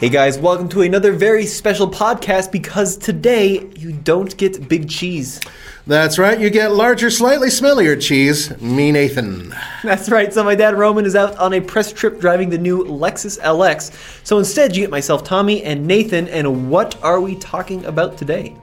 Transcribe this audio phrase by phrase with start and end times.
[0.00, 5.40] Hey guys, welcome to another very special podcast because today you don't get big cheese.
[5.86, 8.60] That's right, you get larger, slightly smellier cheese.
[8.60, 9.54] Me, Nathan.
[9.84, 12.84] That's right, so my dad Roman is out on a press trip driving the new
[12.84, 14.26] Lexus LX.
[14.26, 18.56] So instead, you get myself, Tommy, and Nathan, and what are we talking about today?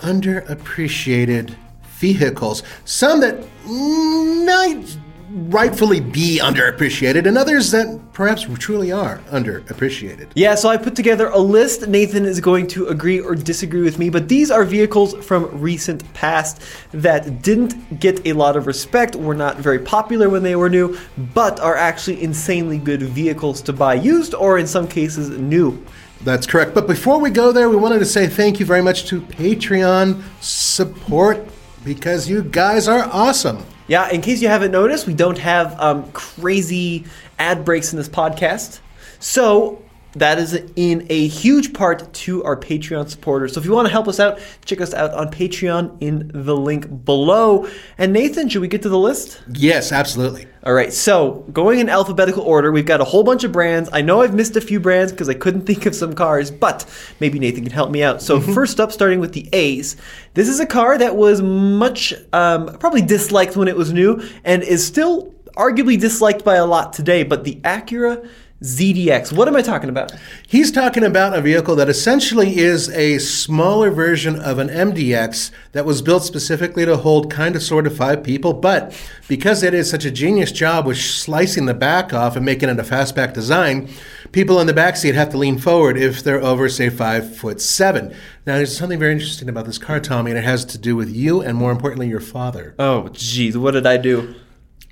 [0.00, 1.56] Underappreciated
[1.98, 2.62] vehicles.
[2.84, 4.98] Some that might
[5.34, 10.28] rightfully be underappreciated, and others that perhaps truly are underappreciated.
[10.36, 11.88] Yeah, so I put together a list.
[11.88, 16.10] Nathan is going to agree or disagree with me, but these are vehicles from recent
[16.14, 16.62] past
[16.92, 20.96] that didn't get a lot of respect, were not very popular when they were new,
[21.34, 25.84] but are actually insanely good vehicles to buy used or in some cases new.
[26.22, 26.74] That's correct.
[26.74, 30.22] But before we go there, we wanted to say thank you very much to Patreon
[30.40, 31.46] support
[31.84, 33.64] because you guys are awesome.
[33.86, 37.04] Yeah, in case you haven't noticed, we don't have um, crazy
[37.38, 38.80] ad breaks in this podcast.
[39.18, 39.83] So
[40.16, 43.54] that is in a huge part to our Patreon supporters.
[43.54, 46.56] So if you want to help us out, check us out on Patreon in the
[46.56, 47.68] link below.
[47.98, 49.42] And Nathan, should we get to the list?
[49.52, 50.46] Yes, absolutely.
[50.62, 53.90] All right, so going in alphabetical order, we've got a whole bunch of brands.
[53.92, 56.86] I know I've missed a few brands because I couldn't think of some cars, but
[57.20, 58.22] maybe Nathan can help me out.
[58.22, 59.96] So, first up, starting with the A's,
[60.32, 64.62] this is a car that was much, um, probably disliked when it was new and
[64.62, 68.28] is still arguably disliked by a lot today, but the Acura
[68.64, 69.30] ZDX.
[69.30, 70.10] What am I talking about?
[70.48, 75.84] He's talking about a vehicle that essentially is a smaller version of an MDX that
[75.84, 78.98] was built specifically to hold kind of sort of five people, but
[79.28, 82.80] because it is such a genius job with slicing the back off and making it
[82.80, 83.90] a fastback design,
[84.32, 87.60] people in the back seat have to lean forward if they're over, say, five foot
[87.60, 88.14] seven.
[88.46, 91.14] Now, there's something very interesting about this car, Tommy, and it has to do with
[91.14, 92.74] you and more importantly, your father.
[92.78, 94.34] Oh, geez, what did I do?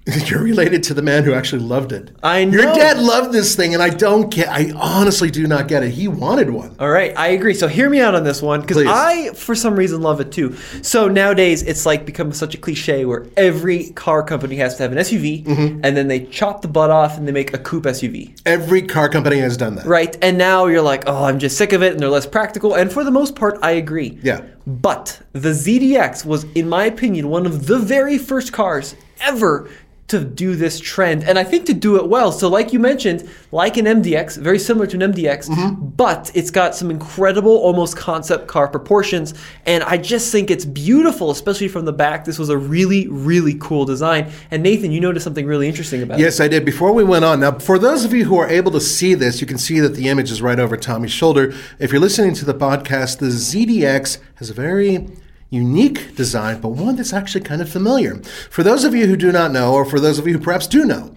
[0.27, 2.11] You're related to the man who actually loved it.
[2.25, 2.61] I know.
[2.61, 4.49] Your dad loved this thing, and I don't get.
[4.49, 5.91] I honestly do not get it.
[5.93, 6.75] He wanted one.
[6.81, 7.55] All right, I agree.
[7.55, 8.89] So hear me out on this one because Please.
[8.89, 10.57] I, for some reason, love it too.
[10.83, 14.91] So nowadays, it's like become such a cliche where every car company has to have
[14.91, 15.81] an SUV, Mm-hmm.
[15.85, 18.41] and then they chop the butt off and they make a coupe SUV.
[18.45, 19.87] Every car company has done that.
[19.87, 22.75] Right, and now you're like, oh, I'm just sick of it, and they're less practical.
[22.75, 24.19] And for the most part, I agree.
[24.21, 24.43] Yeah.
[24.67, 29.71] But the ZDX was, in my opinion, one of the very first cars ever
[30.09, 32.33] to do this trend, and I think to do it well.
[32.33, 35.87] So, like you mentioned, like an MDX, very similar to an MDX, Mm-hmm.
[35.97, 39.33] but it's got some incredible, almost concept car proportions,
[39.65, 42.27] and I just think it's beautiful, especially from the back.
[42.27, 44.31] This was a really, really cool design.
[44.51, 46.23] And Nathan, you noticed something really interesting about it.
[46.23, 46.65] Yes, I did.
[46.67, 49.41] Before we went on, now for those of you who are able to see this,
[49.41, 51.55] you can see that the image is right over Tommy's shoulder.
[51.79, 55.09] If you're listening to the podcast, the ZDX has a very
[55.53, 58.17] unique design, but one that's actually kind of familiar.
[58.51, 60.67] For those of you who do not know, or for those of you who perhaps
[60.67, 61.15] do know,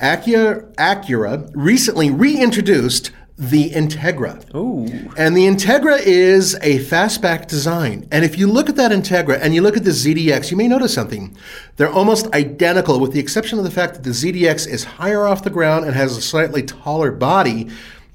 [0.00, 4.54] Acura, Acura recently reintroduced the Integra.
[4.54, 4.86] Ooh.
[5.18, 8.06] And the Integra is a fastback design.
[8.12, 10.68] And if you look at that Integra and you look at the ZDX, you may
[10.68, 11.36] notice something.
[11.76, 15.42] They're almost identical, with the exception of the fact that the ZDX is higher off
[15.42, 17.68] the ground and has a slightly taller body.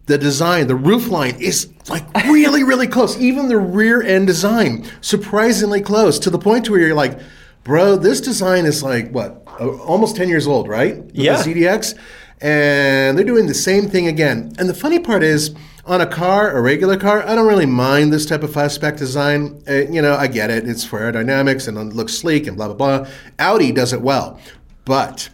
[0.09, 3.15] The design, the roof line is like really, really close.
[3.19, 7.19] Even the rear end design, surprisingly close to the point where you're like,
[7.63, 10.97] bro, this design is like what, almost 10 years old, right?
[10.97, 11.39] With Yeah.
[11.43, 11.95] The ZDX.
[12.41, 14.51] And they're doing the same thing again.
[14.57, 15.53] And the funny part is,
[15.85, 19.61] on a car, a regular car, I don't really mind this type of fastback design.
[19.67, 20.67] Uh, you know, I get it.
[20.67, 23.11] It's for aerodynamics and it looks sleek and blah, blah, blah.
[23.37, 24.39] Audi does it well.
[24.85, 25.29] But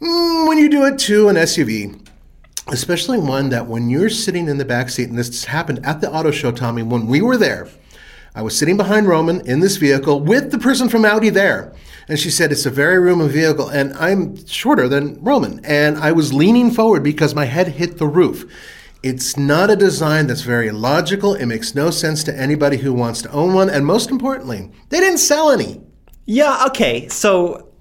[0.00, 2.00] mm, when you do it to an SUV,
[2.68, 6.10] especially one that when you're sitting in the back seat, and this happened at the
[6.10, 7.68] auto show, Tommy, when we were there,
[8.34, 11.72] I was sitting behind Roman in this vehicle with the person from Audi there.
[12.08, 15.64] And she said, It's a very roomy vehicle, and I'm shorter than Roman.
[15.64, 18.44] And I was leaning forward because my head hit the roof.
[19.04, 21.34] It's not a design that's very logical.
[21.34, 23.70] It makes no sense to anybody who wants to own one.
[23.70, 25.82] And most importantly, they didn't sell any.
[26.24, 27.08] Yeah, okay.
[27.08, 27.73] So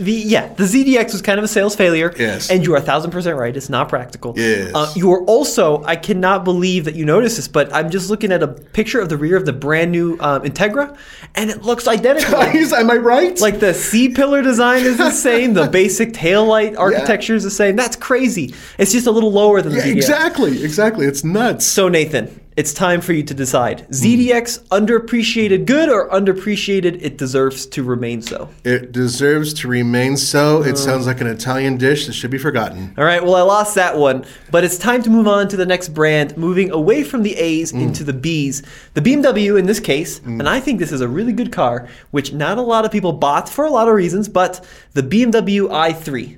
[0.00, 2.12] the yeah, the ZDX was kind of a sales failure.
[2.18, 2.50] Yes.
[2.50, 3.56] And you are a thousand percent right.
[3.56, 4.34] It's not practical.
[4.36, 4.72] Yes.
[4.74, 5.82] Uh, you are also.
[5.84, 9.08] I cannot believe that you noticed this, but I'm just looking at a picture of
[9.08, 10.96] the rear of the brand new um, Integra,
[11.34, 12.36] and it looks identical.
[12.40, 13.40] Am I right?
[13.40, 15.54] like the C pillar design is the same.
[15.54, 17.76] The basic taillight architecture is the same.
[17.76, 18.54] That's crazy.
[18.78, 19.96] It's just a little lower than the Yeah, ZDX.
[19.96, 21.06] exactly, exactly.
[21.06, 21.64] It's nuts.
[21.66, 23.92] So Nathan, it's time for you to decide: Hmm.
[23.92, 28.50] ZDX underappreciated good or underappreciated it deserves to remain so.
[28.64, 30.62] It deserves to remain so.
[30.62, 30.76] It hmm.
[30.76, 32.92] sounds like an Italian dish that should be forgotten.
[32.98, 35.64] All right, well, I lost that one, but it's time to move on to the
[35.64, 37.80] next brand, moving away from the A's hmm.
[37.80, 38.62] into the B's.
[38.92, 40.38] The BMW in this case, hmm.
[40.38, 43.14] and I think this is a really good car, which not a lot of people
[43.14, 46.36] bought for a lot of reasons, but the BMW i3.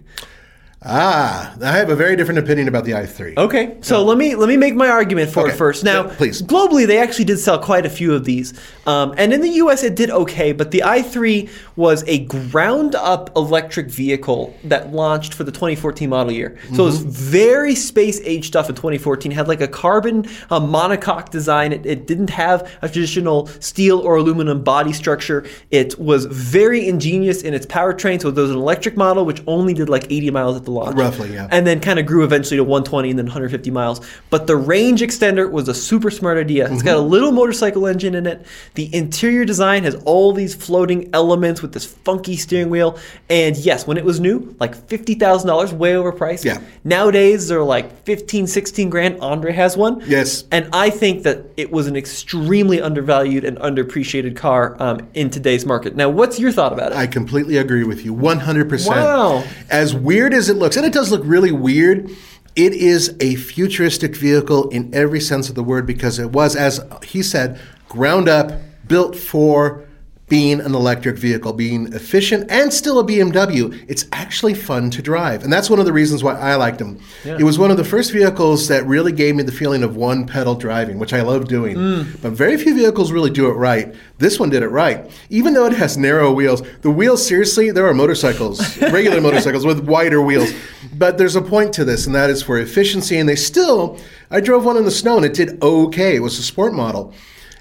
[0.85, 3.37] Ah, I have a very different opinion about the i3.
[3.37, 5.85] Okay, so let me let me make my argument for Okay, it first.
[5.85, 6.43] Now, yeah, please.
[6.43, 8.53] globally, they actually did sell quite a few of these,
[8.87, 9.85] um, and in the U.S.
[9.85, 10.51] it did okay.
[10.53, 16.59] But the i3 was a ground-up electric vehicle that launched for the 2014 model year.
[16.75, 17.11] So it was Mm-hmm.
[17.11, 19.31] very space-age stuff in 2014.
[19.33, 21.73] It Had like a carbon uh, monocoque design.
[21.73, 25.45] It, it didn't have a traditional steel or aluminum body structure.
[25.71, 28.21] It was very ingenious in its powertrain.
[28.21, 30.97] So there was an electric model which only did like 80 miles at the launch.
[30.97, 31.49] Roughly, yeah.
[31.51, 34.01] And then kind of grew eventually to 120 and then 150 miles.
[34.31, 36.65] But the range extender was a super smart idea.
[36.65, 36.87] It's Mm-hmm.
[36.87, 38.45] got a little motorcycle engine in it.
[38.75, 42.99] The interior design has all these floating elements with this funky steering wheel.
[43.29, 46.45] And yes, when it was new, like $50,000, way overpriced.
[46.45, 46.61] Yeah.
[46.85, 49.21] Nowadays, they're like 15, 16 grand.
[49.21, 50.03] Andre has one.
[50.07, 50.45] Yes.
[50.51, 55.65] And I think that it was an extremely undervalued and underappreciated car um, in today's
[55.67, 55.95] market.
[55.97, 56.99] Now, what's your thought about it?
[56.99, 58.89] I completely agree with you, 100%.
[58.89, 59.45] Wow.
[59.71, 62.11] As weird as it looks, and it does look really weird,
[62.57, 66.81] it is a futuristic vehicle in every sense of the word because it was, as
[67.03, 68.53] he said, ground up,
[68.87, 69.85] built for
[70.33, 73.85] being an electric vehicle, being efficient and still a BMW.
[73.87, 75.45] It's actually fun to drive.
[75.45, 76.99] And that's one of the reasons why I liked them.
[77.23, 80.27] It was one of the first vehicles that really gave me the feeling of one
[80.27, 81.75] pedal driving, which I love doing.
[82.23, 83.95] But very few vehicles really do it right.
[84.17, 85.11] This one did it right.
[85.29, 89.81] Even though it has narrow wheels, the wheels, seriously, there are motorcycles, regular motorcycles with
[89.81, 90.51] wider wheels.
[90.95, 93.19] But there's a point to this, and that is for efficiency.
[93.19, 93.99] And they still,
[94.31, 96.17] I drove one in the snow and it did okay.
[96.17, 97.13] It was a sport model.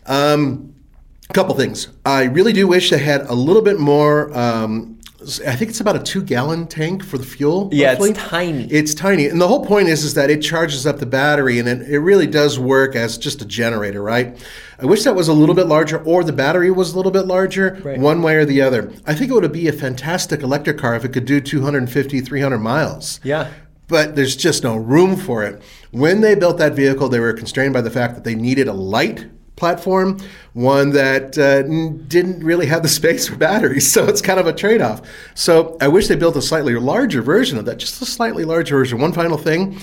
[0.06, 0.74] Um,
[1.31, 1.87] a couple things.
[2.05, 4.37] I really do wish they had a little bit more.
[4.37, 4.99] Um,
[5.47, 7.69] I think it's about a two-gallon tank for the fuel.
[7.71, 8.65] Yeah, it's tiny.
[8.65, 11.69] It's tiny, and the whole point is is that it charges up the battery, and
[11.69, 14.35] it, it really does work as just a generator, right?
[14.79, 17.27] I wish that was a little bit larger, or the battery was a little bit
[17.27, 17.99] larger, Right.
[17.99, 18.91] one way or the other.
[19.05, 22.57] I think it would be a fantastic electric car if it could do 250, 300
[22.57, 23.51] miles yeah.
[23.87, 25.61] but there's just no room for it.
[25.91, 28.73] When they built that vehicle, they were constrained by the fact that they needed a
[28.73, 29.27] light
[29.61, 30.17] platform,
[30.53, 31.61] one that uh,
[32.07, 33.89] didn't really have the space for batteries.
[33.91, 35.01] So it's kind of a trade off.
[35.35, 38.75] So I wish they built a slightly larger version of that, just a slightly larger
[38.75, 38.99] version.
[38.99, 39.79] One final thing.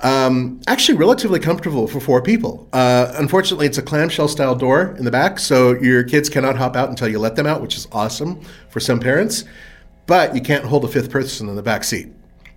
[0.00, 2.68] Um, actually, relatively comfortable for four people.
[2.72, 6.76] Uh, unfortunately, it's a clamshell style door in the back, so your kids cannot hop
[6.76, 9.44] out until you let them out, which is awesome for some parents.
[10.06, 12.08] But you can't hold a fifth person in the back seat.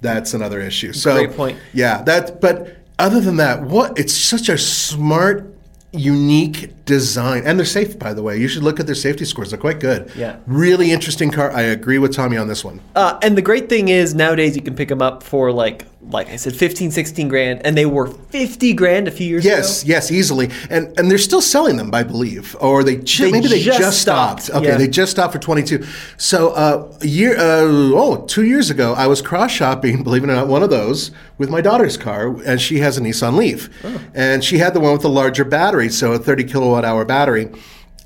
[0.01, 0.92] That's another issue.
[0.92, 1.57] So, Great point.
[1.71, 2.42] Yeah, that.
[2.42, 3.97] But other than that, what?
[3.97, 5.55] It's such a smart,
[5.97, 7.97] unique design, and they're safe.
[7.97, 9.52] By the way, you should look at their safety scores.
[9.52, 10.11] They're quite good.
[10.16, 10.37] Yeah.
[10.45, 11.52] Really interesting car.
[11.52, 12.81] I agree with Tommy on this one.
[12.95, 16.30] Uh, and the great thing is nowadays you can pick them up for like like
[16.30, 19.90] I said 15 16 grand and they were 50 grand a few years Yes, ago.
[19.90, 23.31] yes, yes, easily, and and they're still selling them, I believe, or they, ju- They
[23.31, 24.59] maybe they just just, stopped, stopped.
[24.59, 24.78] Okay, yeah.
[24.78, 25.83] they just stopped for twenty two.
[26.18, 27.64] So uh, a year, uh,
[27.95, 31.12] oh, two years ago, I was cross shopping, believe it or not, one of those
[31.38, 34.00] with my daughter's car, and she has a Nissan Leaf, Oh.
[34.14, 37.50] and she had the one with the larger battery, so a thirty kilowatt hour battery,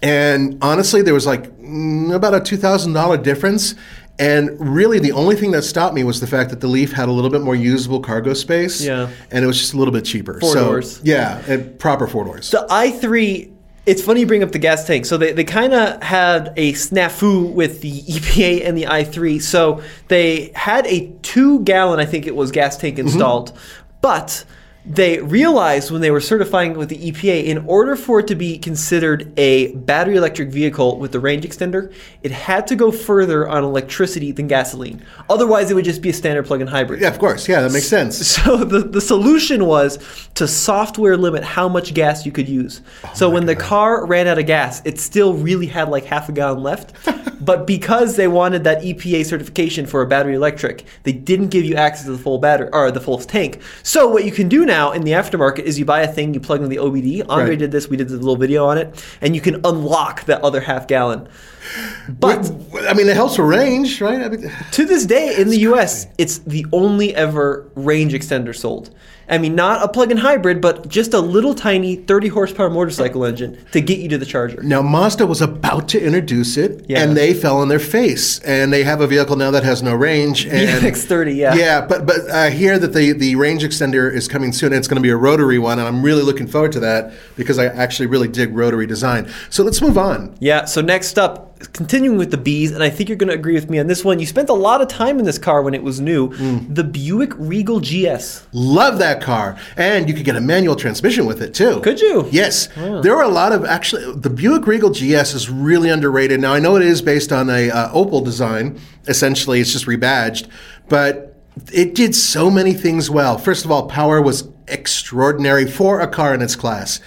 [0.01, 3.75] and honestly, there was like mm, about a two thousand dollar difference.
[4.19, 7.07] And really, the only thing that stopped me was the fact that the Leaf had
[7.07, 8.81] a little bit more usable cargo space.
[8.81, 9.09] Yeah.
[9.31, 10.39] And it was just a little bit cheaper.
[10.41, 10.99] Four so, doors.
[11.03, 12.51] Yeah, and proper four doors.
[12.51, 13.53] The i3
[13.85, 15.05] it's funny you bring up the gas tank.
[15.05, 19.41] So they, they kind of had a snafu with the EPA and the i3.
[19.41, 23.07] So they had a two gallon, I think it was, gas tank mm-hmm.
[23.07, 23.57] installed,
[24.01, 24.45] but
[24.85, 28.57] they realized when they were certifying with the EPA, in order for it to be
[28.57, 31.93] considered a battery electric vehicle with the range extender,
[32.23, 35.03] it had to go further on electricity than gasoline.
[35.29, 37.01] Otherwise, it would just be a standard plug-in hybrid.
[37.01, 37.47] Yeah, of course.
[37.47, 38.39] Yeah, that makes sense.
[38.39, 39.99] So the, the solution was
[40.35, 42.81] to software limit how much gas you could use.
[43.03, 46.29] Oh so when the car ran out of gas, it still really had like half
[46.29, 46.93] a gallon left.
[47.41, 51.75] but because they wanted that EPA certification for a battery electric, they didn't give you
[51.75, 53.61] access to the full battery or the full tank.
[53.83, 56.39] So what you can do now in the aftermarket is you buy a thing, you
[56.39, 57.23] plug in the OBD.
[57.27, 57.59] Andre Right.
[57.59, 57.89] did this.
[57.89, 61.27] We did the little video on it, and you can unlock that other half gallon.
[62.07, 62.49] But
[62.87, 64.21] I mean, it helps with range, right?
[64.21, 68.91] I mean, to this day in the US, it's the only ever range extender sold.
[69.29, 73.23] I mean, not a plug in hybrid, but just a little tiny 30 horsepower motorcycle
[73.25, 74.61] engine to get you to the charger.
[74.63, 77.03] Now, Mazda was about to introduce it, Yeah.
[77.03, 78.39] and they fell on their face.
[78.39, 80.45] And they have a vehicle now that has no range.
[80.59, 81.53] And X30, yeah.
[81.55, 84.67] Yeah, but but I hear that the, the range extender is coming soon.
[84.73, 87.13] and It's going to be a rotary one, and I'm really looking forward to that
[87.35, 89.29] because I actually really dig rotary design.
[89.49, 90.35] So let's move on.
[90.39, 93.53] Yeah, so next up, continuing with the Bs, and I think you're going to agree
[93.53, 94.19] with me on this one.
[94.19, 96.29] You spent a lot of time in this car when it was new.
[96.29, 96.73] Mm.
[96.73, 98.47] The Buick Regal GS.
[98.53, 101.81] Love that car, and you could get a manual transmission with it too.
[101.81, 102.27] Could you?
[102.31, 104.13] Yes, there are a lot of actually.
[104.13, 106.39] The Buick Regal GS is really underrated.
[106.39, 108.79] Now I know it is based on a uh, Opel design.
[109.07, 110.47] Essentially, it's just rebadged,
[110.87, 111.41] but
[111.73, 113.37] it did so many things well.
[113.37, 116.99] First of all, power was extraordinary for a car in its class.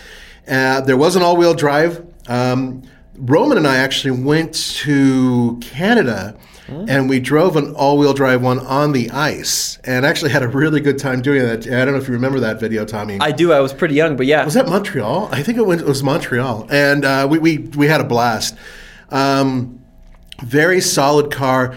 [0.47, 2.05] Uh, there was an all-wheel drive.
[2.27, 2.83] Um,
[3.23, 6.37] Roman and I actually went to Canada.
[6.89, 10.81] And we drove an all-wheel drive one on the ice, and actually had a really
[10.81, 11.67] good time doing that.
[11.67, 13.19] I don't know if you remember that video, Tommy.
[13.21, 14.43] I do, I was pretty young, but yeah.
[14.43, 15.29] Was that Montreal?
[15.31, 18.57] I think it, went, it was Montreal, and uh, we, we we had a blast.
[19.11, 19.85] Um,
[20.43, 21.77] very solid car,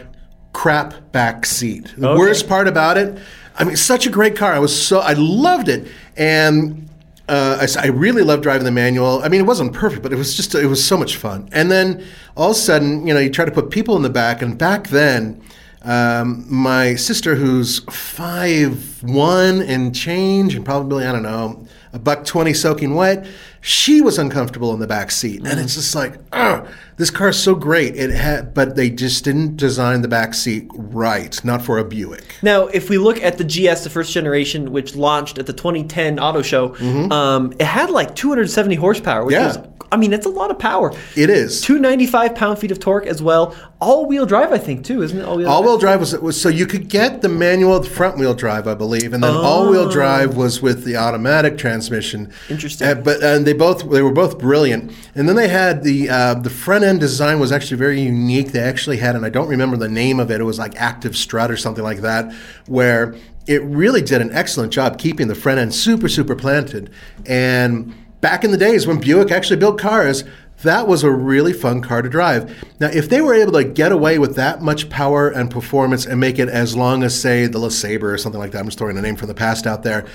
[0.54, 1.94] crap back seat.
[1.98, 2.18] The Okay.
[2.18, 3.18] worst part about it,
[3.60, 4.54] I mean, such a great car.
[4.54, 6.85] I was so I loved it, and
[7.28, 9.22] uh, I, I really loved driving the manual.
[9.24, 11.50] I mean, it wasn't perfect, but it was just it was so much fun.
[11.52, 12.06] And then
[12.36, 14.58] all of a sudden, you know, you try to put people in the back, and
[14.58, 15.42] back then.
[15.88, 22.26] Um, my sister, who's five one and change, and probably I don't know a buck
[22.26, 23.28] twenty soaking wet,
[23.68, 26.68] she was uncomfortable in the back seat, and it's just like, oh,
[26.98, 27.96] this car's so great.
[27.96, 32.24] It had, but they just didn't design the back seat right, not for a Buick.
[32.44, 36.20] Now, if we look at the GS, the first generation, which launched at the 2010
[36.20, 36.76] auto show,
[37.12, 39.42] um, it had like 270 horsepower, which Mm-hmm.
[39.56, 39.62] Yeah.
[39.62, 40.92] was, I mean, it's a lot of power.
[41.16, 41.62] It is.
[41.62, 43.56] 295 pound feet of torque as well.
[43.80, 45.24] All wheel drive, I think, too, isn't it?
[45.24, 48.68] All wheel All-wheel drive was, was so you could get the manual front wheel drive,
[48.68, 52.32] I believe, and then all-wheel drive was with the automatic transmission.
[52.50, 52.88] Interesting.
[52.88, 54.92] Uh, but and they both they were both brilliant.
[55.16, 58.52] And then they had the uh, the front end design was actually very unique.
[58.52, 60.40] They actually had, and I don't remember the name of it.
[60.40, 62.34] It was like Active Strut or something like that,
[62.68, 63.16] where
[63.48, 66.92] it really did an excellent job keeping the front end super super planted.
[67.26, 70.24] And back in the days when Buick actually built cars,
[70.64, 72.66] that was a really fun car to drive.
[72.80, 76.20] Now, if they were able to get away with that much power and performance and
[76.20, 78.98] make it as long as, say, the LeSabre or something like that, I'm just throwing
[78.98, 80.06] a name from the past out there,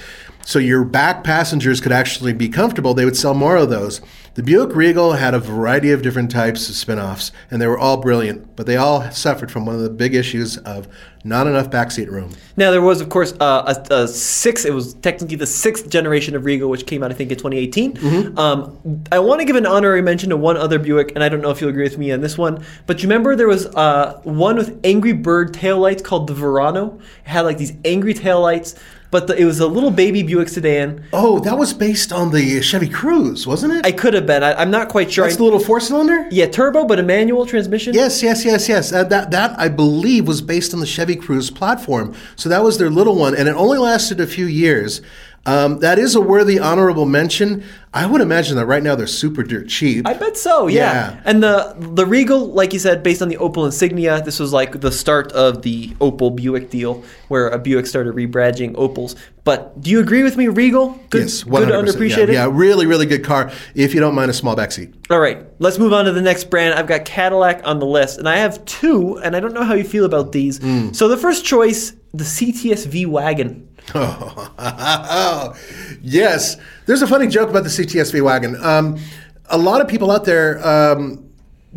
[0.44, 4.00] so your back passengers could actually be comfortable, they would sell more of those.
[4.34, 7.96] The Buick Regal had a variety of different types of spin-offs, and they were all
[7.96, 10.86] brilliant, but they all suffered from one of the big issues of
[11.24, 12.30] not enough backseat room.
[12.56, 14.64] Now there was, of course, uh, a, a six.
[14.64, 17.94] It was technically the sixth generation of Regal, which came out, I think, in 2018.
[17.94, 18.38] Mm-hmm.
[18.38, 21.40] Um, I want to give an honorary mention to one other Buick, and I don't
[21.40, 22.64] know if you'll agree with me on this one.
[22.86, 27.00] But you remember there was uh, one with Angry Bird taillights called the Verano.
[27.24, 28.78] It had like these angry taillights,
[29.10, 31.04] but the, it was a little baby Buick sedan.
[31.12, 33.84] Oh, that was based on the Chevy Cruze, wasn't it?
[33.86, 34.42] I could have been.
[34.42, 35.24] I, I'm not quite sure.
[35.24, 36.28] That's I- the little four-cylinder?
[36.30, 37.94] yeah, turbo, but a manual transmission.
[37.94, 38.92] Yes, yes, yes, yes.
[38.92, 42.14] Uh, that that I believe was based on the Chevy Cruze platform.
[42.36, 45.00] So that was their little one, and it only lasted a few years.
[45.46, 47.64] Um, that is a worthy honorable mention.
[47.92, 50.06] I would imagine that right now they're super dirt cheap.
[50.06, 51.12] I bet so, yeah.
[51.12, 51.22] Yeah.
[51.24, 54.80] And the the Regal, like you said, based on the Opel Insignia, this was like
[54.80, 59.16] the start of the Opel Buick deal, where a Buick started rebadging Opels.
[59.42, 61.00] But do you agree with me, Regal?
[61.08, 61.84] Good, yes, good 100%.
[61.84, 62.28] underappreciated.
[62.28, 63.50] Yeah, yeah, really, really good car.
[63.74, 64.94] If you don't mind a small backseat.
[65.10, 66.74] All right, let's move on to the next brand.
[66.74, 69.74] I've got Cadillac on the list, and I have two, and I don't know how
[69.74, 70.58] you feel about these.
[70.58, 70.92] Hmm.
[70.92, 73.68] So the first choice, the CTS V wagon.
[73.94, 75.56] Oh,
[76.02, 76.56] yes.
[76.86, 78.56] There's a funny joke about the CTSV wagon.
[78.64, 78.98] Um,
[79.46, 81.28] a lot of people out there um,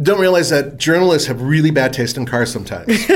[0.01, 2.88] don't realize that journalists have really bad taste in cars sometimes.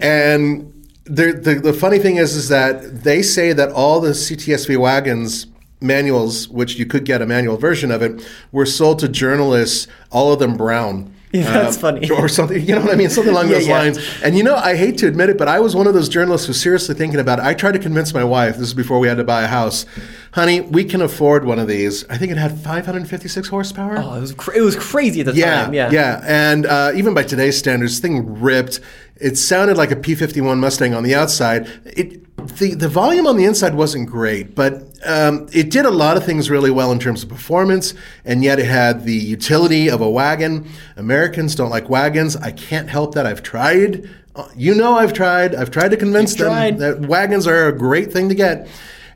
[0.00, 0.72] and
[1.04, 5.46] the, the, the funny thing is, is that they say that all the CTSV wagons
[5.80, 10.32] manuals, which you could get a manual version of it, were sold to journalists, all
[10.32, 11.14] of them brown.
[11.32, 12.10] Yeah, that's funny.
[12.10, 13.08] Or something, you know what I mean?
[13.08, 13.78] Something along Yeah, those yeah.
[13.78, 13.98] lines.
[14.24, 16.46] And you know, I hate to admit it, but I was one of those journalists
[16.46, 17.44] who was seriously thinking about it.
[17.44, 19.86] I tried to convince my wife, this is before we had to buy a house,
[20.32, 22.04] honey, we can afford one of these.
[22.08, 23.96] I think it had 556 horsepower.
[23.98, 25.74] Oh, it was cra- it was crazy at the yeah, time.
[25.74, 26.20] Yeah, yeah.
[26.26, 28.80] And uh, even by today's standards, this thing ripped.
[29.20, 31.68] It sounded like a P51 Mustang on the outside.
[31.84, 32.24] It
[32.58, 36.24] the the volume on the inside wasn't great, but um, it did a lot of
[36.24, 37.92] things really well in terms of performance,
[38.24, 40.66] and yet it had the utility of a wagon.
[40.96, 42.36] Americans don't like wagons.
[42.36, 43.26] I can't help that.
[43.26, 44.08] I've tried.
[44.34, 45.54] Uh, You know, I've tried.
[45.54, 46.78] I've tried to convince You've them tried.
[46.78, 48.68] that wagons are a great thing to get.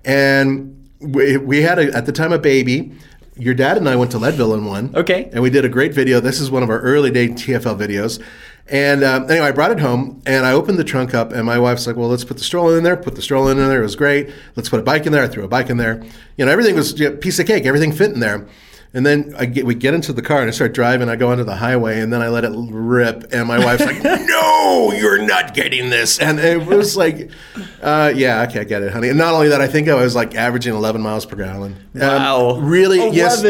[0.05, 2.93] And we, we had a, at the time a baby.
[3.37, 4.95] Your dad and I went to Leadville in one.
[4.95, 5.29] Okay.
[5.33, 6.21] And we did a great video.
[6.21, 8.23] This is one of our early day TFL videos.
[8.69, 11.59] And um, anyway, I brought it home and I opened the trunk up, and my
[11.59, 13.81] wife's like, "Well, let's put the stroller in there." Put the stroller in there.
[13.81, 14.31] It was great.
[14.57, 15.23] Let's put a bike in there.
[15.23, 16.03] I threw a bike in there.
[16.39, 17.67] You know, everything was a piece of cake.
[17.67, 18.47] Everything fit in there.
[18.97, 21.09] And then I get, we get into the car and I start driving.
[21.09, 23.25] I go onto the highway and then I let it rip.
[23.33, 27.29] And my wife's like, "No, you're not getting this." And it was like,
[27.83, 30.15] uh, "Yeah, okay, I get it, honey." And not only that, I think I was
[30.15, 31.75] like averaging 11 miles per gallon.
[31.97, 32.57] Um, Wow.
[32.61, 33.11] really?
[33.11, 33.43] Yes.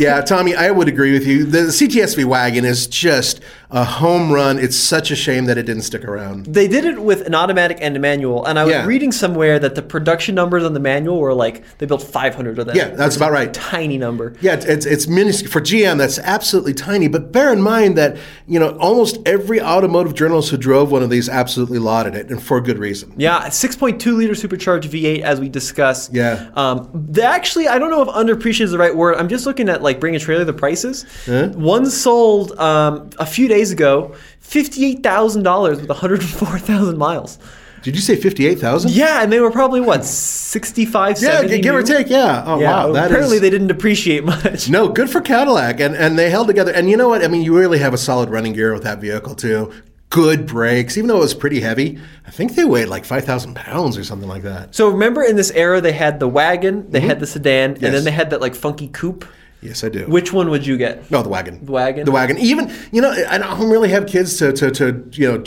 [0.00, 1.44] yeah, Tommy, I would agree with you.
[1.44, 3.40] The CTSV wagon is just
[3.72, 4.58] a home run.
[4.58, 6.46] It's such a shame that it didn't stick around.
[6.46, 8.86] They did it with an automatic and a manual, and I was Yeah.
[8.86, 12.66] reading somewhere that the production numbers on the manual were like they built 500 of
[12.66, 12.76] them.
[12.76, 13.52] Yeah, that's about right.
[13.52, 14.34] Tiny number.
[14.40, 15.96] Yeah, it's it's, minuscule for GM.
[15.98, 17.08] That's absolutely tiny.
[17.08, 21.08] But bear in mind that you know almost every automotive journalist who drove one of
[21.10, 23.12] these absolutely lauded it, and for good reason.
[23.16, 26.12] Yeah, 6.2 liter supercharged V8 as we discussed.
[26.12, 26.50] Yeah.
[26.54, 29.16] Um, they actually, I don't know if underappreciated is the right word.
[29.16, 31.04] I'm just looking at like bring a trailer the prices.
[31.26, 37.38] One sold um, a few days ago, fifty-eight thousand dollars with 104,000 miles.
[37.82, 38.92] Did you say fifty-eight thousand?
[38.92, 42.08] Yeah, and they were probably what 65, Yeah, 70 give or take.
[42.08, 42.44] Yeah.
[42.46, 44.68] Oh Yeah, wow, that apparently is- they didn't appreciate much.
[44.70, 46.72] No, good for Cadillac, and and they held together.
[46.72, 47.24] And you know what?
[47.24, 49.72] I mean, you really have a solid running gear with that vehicle too.
[50.10, 51.98] Good brakes, even though it was pretty heavy.
[52.26, 54.74] I think they weighed like five thousand pounds or something like that.
[54.76, 57.92] So remember in this era they had the wagon, they had the sedan, and Mm-hmm.
[57.92, 59.24] Then they had that like funky coupe.
[59.62, 60.06] Yes, I do.
[60.06, 61.08] Which one would you get?
[61.10, 61.64] No, the wagon.
[61.64, 62.04] The wagon?
[62.04, 62.36] The wagon.
[62.38, 65.44] Even you know, I don't really have kids to to, to you know,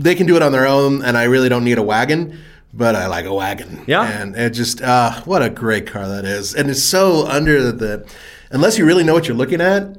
[0.00, 2.38] they can do it on their own, and I really don't need a wagon.
[2.72, 3.82] But I like a wagon.
[3.88, 4.02] Yeah.
[4.08, 7.72] And it just uh, what a great car that is, and it's so under the,
[7.72, 8.10] the
[8.52, 9.96] unless you really know what you're looking at,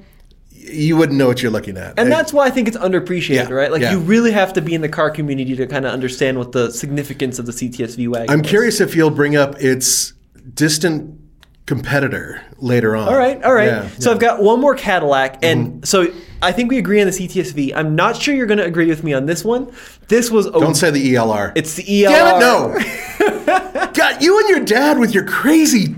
[0.51, 1.99] you wouldn't know what you're looking at.
[1.99, 3.69] And I- that's why I think it's underappreciated, Yeah, right?
[3.73, 3.91] Like yeah.
[3.91, 6.71] you really have to be in the car community to kind of understand what the
[6.71, 8.29] significance of the CTSV wagon.
[8.29, 8.49] I'm was.
[8.49, 10.13] curious if you'll bring up its
[10.53, 11.19] distant
[11.65, 13.07] competitor later on.
[13.07, 13.67] All right, all right.
[13.67, 15.83] Yeah, so I've got one more Cadillac, and Mm-hmm.
[15.83, 16.07] so
[16.41, 17.73] I think we agree on the CTSV.
[17.75, 19.71] I'm not sure you're going to agree with me on this one.
[20.07, 21.51] This was Don't say the ELR.
[21.55, 22.09] it's the ELR.
[22.09, 23.91] Damn it, no.
[23.93, 25.95] God, you and your dad with your crazy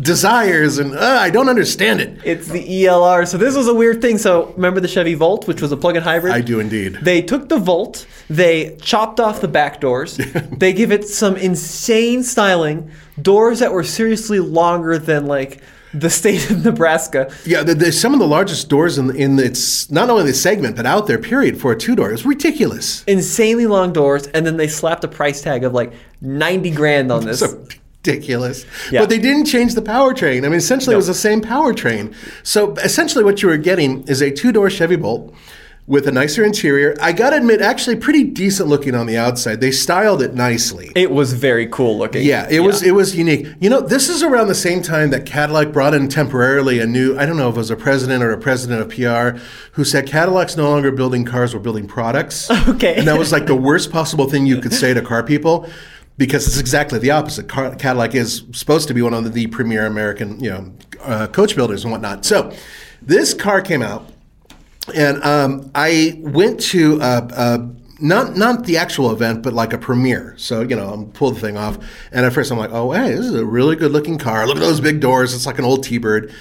[0.00, 2.18] desires, and uh, I don't understand it.
[2.24, 3.26] It's the ELR.
[3.26, 4.18] So this was a weird thing.
[4.18, 6.32] So remember the Chevy Volt, which was a plug-in hybrid?
[6.32, 6.94] I do indeed.
[7.02, 10.16] They took the Volt, they chopped off the back doors,
[10.52, 12.90] they give it some insane styling,
[13.20, 15.60] doors that were seriously longer than like
[15.92, 17.32] the state of Nebraska.
[17.44, 20.76] Yeah, there- there's some of the largest doors in in its not only the segment
[20.76, 21.18] but out there.
[21.18, 22.12] Period for a two door.
[22.12, 23.02] It's ridiculous.
[23.08, 27.24] Insanely long doors, and then they slapped a price tag of like 90 grand on
[27.24, 27.42] this.
[28.02, 28.64] Ridiculous.
[28.90, 29.00] Yeah.
[29.00, 30.38] But they didn't change the powertrain.
[30.44, 32.14] I mean, essentially, it was the same powertrain.
[32.42, 35.34] So essentially, what you were getting is a two door Chevy Volt
[35.86, 36.96] with a nicer interior.
[37.00, 39.60] I got to admit, actually, pretty decent looking on the outside.
[39.60, 40.92] They styled it nicely.
[40.94, 42.24] It was very cool looking.
[42.24, 43.46] Yeah, it was it was unique.
[43.60, 47.18] You know, this is around the same time that Cadillac brought in temporarily a new
[47.18, 50.06] I don't know if it was a president or a president of PR who said
[50.06, 52.48] Cadillac's no longer building cars, we're building products.
[52.70, 52.94] Okay.
[52.96, 55.68] And that was like the worst possible thing you could say to car people
[56.20, 57.48] because it's exactly the opposite.
[57.48, 61.56] Car, Cadillac is supposed to be one of the premier American, you know, uh, coach
[61.56, 62.26] builders and whatnot.
[62.26, 62.54] So,
[63.00, 64.06] this car came out
[64.94, 67.66] and um, I went to uh, uh,
[68.00, 70.34] not not the actual event, but like a premiere.
[70.36, 71.78] So you know, I'm pulled the thing off,
[72.12, 74.46] and at first I'm like, oh hey, this is a really good looking car.
[74.46, 75.34] Look at those big doors.
[75.34, 76.34] It's like an old T-Bird.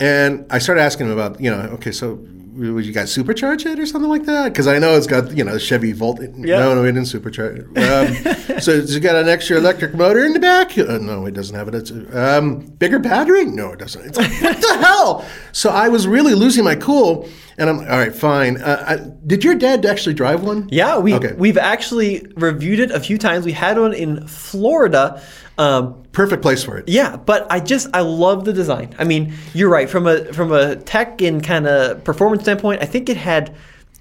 [0.00, 2.18] And I started asking him about, you know, okay, so
[2.52, 4.52] would you guys supercharge it or something like that?
[4.52, 6.20] Because I know it's got, you know, Chevy Volt.
[6.20, 8.50] No, no, we didn't supercharge it.
[8.50, 10.76] Um, so has got an extra electric motor in the back?
[10.76, 11.74] Uh, no, it doesn't have it.
[11.74, 13.44] It's um, bigger battery?
[13.44, 14.04] No, it doesn't.
[14.04, 15.26] It's like, what the hell?
[15.52, 17.28] So I was really losing my cool.
[17.58, 18.56] And I'm all right, fine.
[18.56, 20.68] Uh, I, did your dad actually drive one?
[20.72, 21.34] Yeah, we Okay.
[21.36, 23.44] we've actually reviewed it a few times.
[23.44, 25.22] We had one in Florida.
[25.58, 26.88] Um, Perfect place for it.
[26.88, 28.94] yeah, but I just I love the design.
[28.98, 32.82] I mean, you're right from a from a tech and kind of performance standpoint.
[32.82, 33.54] I think it had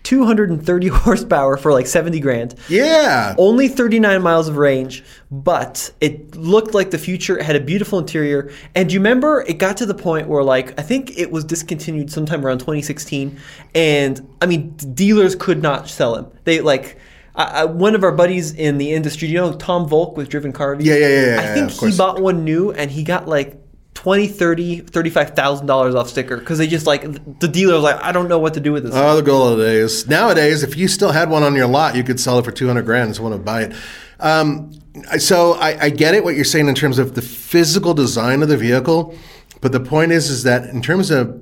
[0.04, 2.56] 230 horsepower for like 70 grand.
[2.70, 3.36] Yeah.
[3.38, 7.38] Only 39 miles of range, but it looked like the future.
[7.38, 8.52] It had a beautiful interior.
[8.76, 12.10] And you remember it got to the point where, like, I think it was discontinued
[12.12, 13.38] sometime around 2016.
[13.76, 16.32] And I mean, dealers could not sell them.
[16.46, 16.98] They, like,
[17.44, 20.72] I, one of our buddies in the industry, you know, Tom Voelk with Driven Car
[20.72, 20.88] Reviews?
[20.90, 21.98] Yeah, yeah, yeah, I yeah, think of he course.
[21.98, 23.56] bought one new and he got like
[23.96, 27.02] 20 30 35000 dollars off sticker because they just like
[27.40, 29.34] the dealer was like i don't know what to do with this Oh, the good
[29.34, 30.08] old days.
[30.08, 32.84] Nowadays, if you still had one on your lot, you could sell it for 200
[32.84, 33.16] grand.
[33.16, 33.74] Someone would buy it.
[34.22, 34.72] Um,
[35.18, 38.48] so I, I get it what you're saying in terms of the physical design of
[38.48, 39.16] the vehicle,
[39.60, 41.42] but the point is, is that in terms of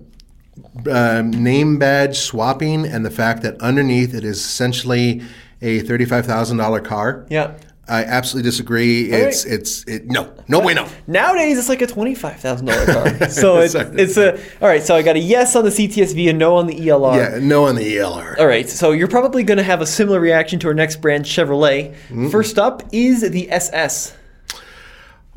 [0.90, 5.22] um, name badge swapping and the fact that underneath it is essentially
[5.62, 7.26] a thirty-five thousand dollar car.
[7.30, 7.58] Yeah.
[7.90, 9.12] I absolutely disagree.
[9.12, 10.90] It's it's it, no no way no.
[11.08, 13.30] Nowadays, it's like a twenty-five thousand dollar car.
[13.30, 14.84] So it's, it's a all right.
[14.84, 17.16] So I got a yes on the CTSV and no on the ELR.
[17.16, 18.38] Yeah, no on the ELR.
[18.40, 18.70] All right.
[18.70, 21.96] So you're probably going to have a similar reaction to our next brand, Chevrolet.
[22.30, 24.14] First up is the SS.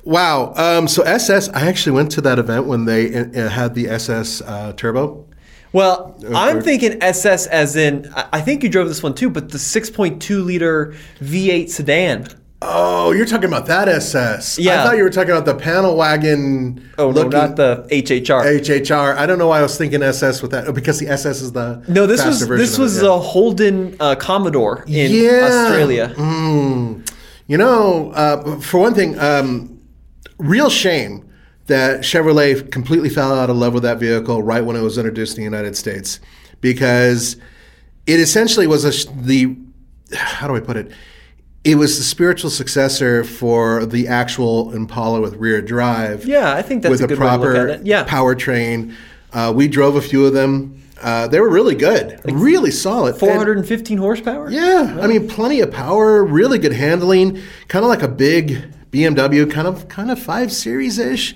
[0.02, 0.54] Wow.
[0.56, 4.40] Um, so SS, I actually went to that event when they uh, had the SS
[4.42, 5.26] uh, Turbo.
[5.72, 9.59] Well, I'm thinking SS as in I think you drove this one too, but the
[9.59, 12.26] 6.2 liter V8 sedan.
[12.62, 14.59] Oh, you're talking about that SS.
[14.59, 14.80] Yeah.
[14.80, 16.90] I thought you were talking about the panel wagon.
[16.98, 18.61] Oh no, not the HHR.
[18.61, 19.16] HHR.
[19.16, 20.68] I don't know why I was thinking SS with that.
[20.68, 23.09] Oh, because the SS is the no, this was this of it, was yeah.
[23.09, 25.48] a Holden uh, Commodore in Yeah.
[25.50, 26.12] Australia.
[26.16, 27.11] Mm.
[27.46, 29.80] You know, uh, for one thing, um,
[30.38, 31.30] real shame
[31.70, 35.37] that Chevrolet completely fell out of love with that vehicle right when it was introduced
[35.37, 36.20] in the United States,
[36.61, 37.37] because
[38.06, 39.56] it essentially was a the
[40.14, 40.90] how do I put it?
[41.62, 46.24] It was the spiritual successor for the actual Impala with rear drive.
[46.24, 47.87] Yeah, I think that's with a a good way to look proper at it.
[47.87, 48.04] Yeah.
[48.06, 48.94] powertrain.
[49.33, 50.83] Uh, we drove a few of them.
[51.00, 53.11] Uh, they were really good, really solid.
[53.12, 54.50] And- 415 horsepower.
[54.50, 59.50] yeah, I mean, plenty of power, really good handling, kind of like a big BMW,
[59.50, 61.35] kind of kind of five series ish.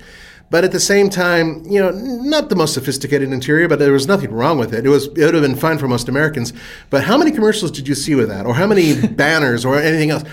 [0.51, 4.07] But at the same time, you know, not the most sophisticated interior, but there was
[4.07, 4.85] nothing wrong with it.
[4.87, 6.53] It was it would have been fine for most Americans.
[6.91, 10.11] But how many commercials did you see with that, or how many banners, or anything
[10.11, 10.25] else?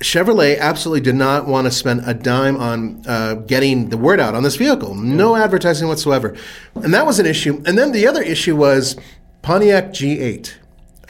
[0.00, 4.34] Chevrolet absolutely did not want to spend a dime on uh, getting the word out
[4.34, 4.96] on this vehicle.
[4.96, 6.34] No advertising whatsoever,
[6.74, 7.62] and that was an issue.
[7.66, 8.96] And then the other issue was
[9.42, 10.54] Pontiac G8,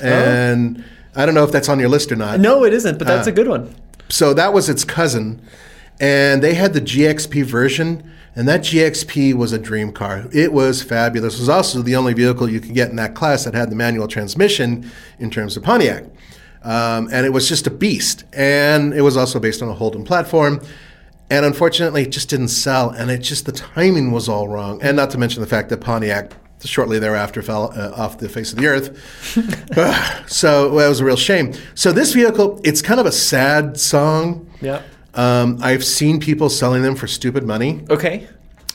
[0.03, 0.85] and
[1.17, 2.41] I don't know if that's on your list or not.
[2.41, 3.75] No, it isn't, but that's Uh, a good one.
[4.11, 5.41] So that was its cousin,
[6.01, 10.27] and they had the GXP version, and that GXP was a dream car.
[10.33, 11.35] It was fabulous.
[11.35, 13.77] It was also the only vehicle you could get in that class that had the
[13.77, 16.05] manual transmission in terms of Pontiac.
[16.63, 18.25] Um, and it was just a beast.
[18.33, 20.61] And it was also based on a Holden platform.
[21.29, 22.91] And unfortunately, it just didn't sell.
[22.91, 24.81] And it just, the timing was all wrong.
[24.83, 26.33] And not to mention the fact that Pontiac
[26.65, 28.97] shortly thereafter fell uh, off the face of the earth.
[30.31, 31.53] so well, it was a real shame.
[31.75, 34.49] So this vehicle, it's kind of a sad song.
[34.61, 34.83] Yeah.
[35.15, 38.27] Um, I've seen people selling them for stupid money Okay.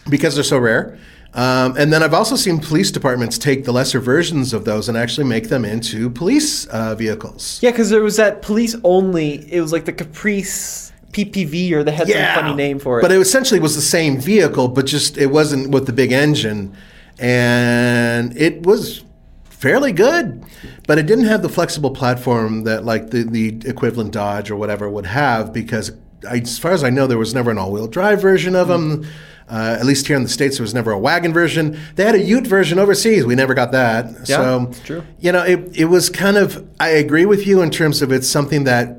[0.10, 0.98] because they're so rare.
[1.34, 4.98] Um, and then I've also seen police departments take the lesser versions of those and
[4.98, 7.60] actually make them into police uh, vehicles.
[7.62, 9.52] Yeah, because there was that police only.
[9.52, 13.02] It was like the Caprice PPV, or they had some funny name for it.
[13.02, 16.76] But it essentially was the same vehicle, but just it wasn't with the big engine,
[17.20, 19.04] and it was
[19.46, 20.44] fairly good,
[20.88, 24.90] but it didn't have the flexible platform that like the the equivalent Dodge or whatever
[24.90, 25.92] would have because.
[26.30, 29.06] I, as far as I know, there was never an all-wheel drive version of them.
[29.50, 31.80] Uh, at least here in the states, there was never a wagon version.
[31.96, 33.26] They had a Ute version overseas.
[33.26, 34.28] We never got that.
[34.28, 35.04] Yeah, so true.
[35.20, 36.68] You know, it it was kind of.
[36.82, 38.98] I agree with you in terms of it's something that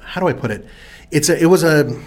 [0.00, 0.66] how do I put it?
[1.10, 1.98] It's a, it was a,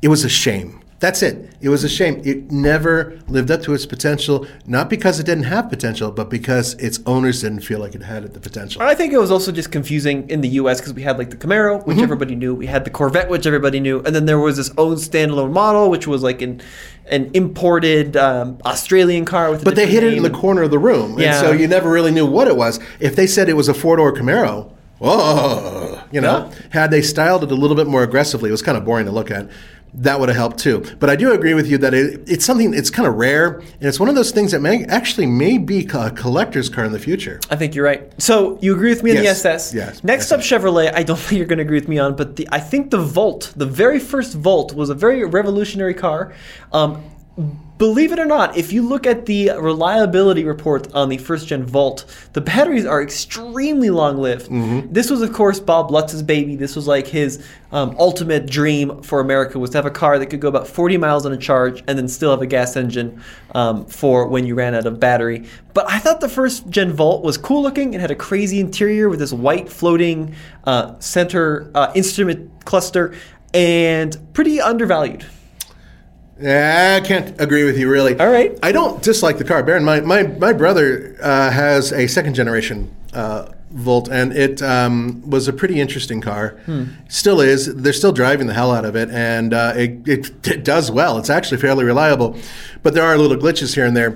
[0.00, 0.79] it was a shame.
[1.00, 1.50] That's it.
[1.62, 2.20] It was a shame.
[2.26, 6.74] It never lived up to its potential, not because it didn't have potential, but because
[6.74, 8.82] its owners didn't feel like it had the potential.
[8.82, 10.78] I think it was also just confusing in the U.S.
[10.78, 12.04] because we had like the Camaro, which Mm-hmm.
[12.04, 12.54] everybody knew.
[12.54, 15.88] We had the Corvette, which everybody knew, and then there was this own standalone model,
[15.88, 16.60] which was like an
[17.06, 19.64] an imported um, Australian car with.
[19.64, 21.90] But they hid different it in the corner of the room, and so you never
[21.90, 22.78] really knew what it was.
[23.00, 27.50] If they said it was a four-door Camaro, whoa, you know, had they styled it
[27.50, 29.48] a little bit more aggressively, it was kind of boring to look at.
[29.94, 30.84] That would have helped too.
[31.00, 32.72] But I do agree with you that it, it's something.
[32.74, 35.80] It's kind of rare, and it's one of those things that may actually may be
[35.86, 37.40] a collector's car in the future.
[37.50, 38.10] I think you're right.
[38.22, 39.74] So you agree with me on Yes, the SS.
[39.74, 40.32] yes, Next SS.
[40.32, 40.92] up, Chevrolet.
[40.94, 42.98] I don't think you're going to agree with me on, but the I think the
[43.02, 46.32] Volt, the very first Volt, was a very revolutionary car.
[46.72, 47.02] Um,
[47.78, 51.64] Believe it or not, if you look at the reliability reports on the first gen
[51.64, 54.50] Volt, the batteries are extremely long lived.
[54.92, 56.56] This was, of course, Bob Lutz's baby.
[56.56, 60.26] This was like his um, ultimate dream for America was to have a car that
[60.26, 63.22] could go about 40 miles on a charge and then still have a gas engine
[63.52, 65.46] um, for when you ran out of battery.
[65.72, 67.94] But I thought the first gen Volt was cool looking.
[67.94, 73.14] It had a crazy interior with this white floating uh, center uh, instrument cluster
[73.54, 75.24] and pretty undervalued.
[76.40, 78.18] Yeah, I can't agree with you really.
[78.18, 78.58] All right.
[78.62, 79.62] I don't dislike the car.
[79.62, 84.60] Bear in mind, my, my brother uh, has a second generation uh, Volt, and it
[84.62, 86.58] um, was a pretty interesting car.
[87.08, 87.72] Still is.
[87.72, 91.18] They're still driving the hell out of it, and uh, it, it, it does well.
[91.18, 92.36] It's actually fairly reliable,
[92.82, 94.14] but there are little glitches here and there.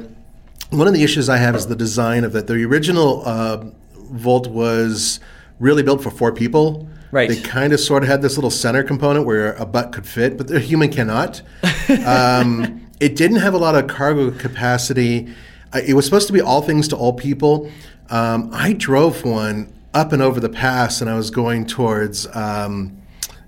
[0.70, 2.48] One of the issues I have is the design of it.
[2.48, 5.20] The original uh, Volt was
[5.60, 6.88] really built for four people.
[7.14, 7.28] Right.
[7.28, 10.36] They kind of sort of had this little center component where a butt could fit,
[10.36, 11.42] but the human cannot.
[12.04, 15.32] um, it didn't have a lot of cargo capacity.
[15.72, 17.70] Uh, It was supposed to be all things to all people.
[18.10, 23.00] Um, I drove one up and over the pass, and I was going towards um,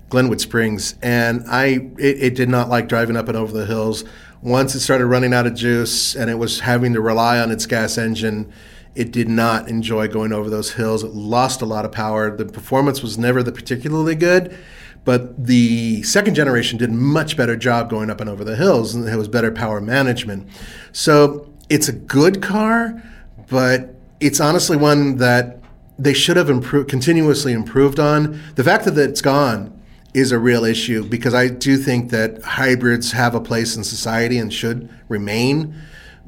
[0.07, 4.05] Glenwood Springs, and I it, it did not like driving up and over the hills.
[4.41, 7.65] Once it started running out of juice, and it was having to rely on its
[7.65, 8.49] gas engine,
[8.97, 11.03] it did not enjoy going over those hills.
[11.03, 12.35] It lost a lot of power.
[12.35, 14.57] The performance was never the particularly good,
[15.05, 18.95] but the second generation did a much better job going up and over the hills,
[18.95, 20.49] and it was better power management.
[20.91, 23.01] So it's a good car,
[23.49, 25.59] but it's honestly one that
[25.99, 28.41] they should have improved, continuously improved on.
[28.55, 29.79] The fact that it's gone
[30.15, 34.39] is a real issue because I do think that hybrids have a place in society
[34.39, 35.75] and should remain.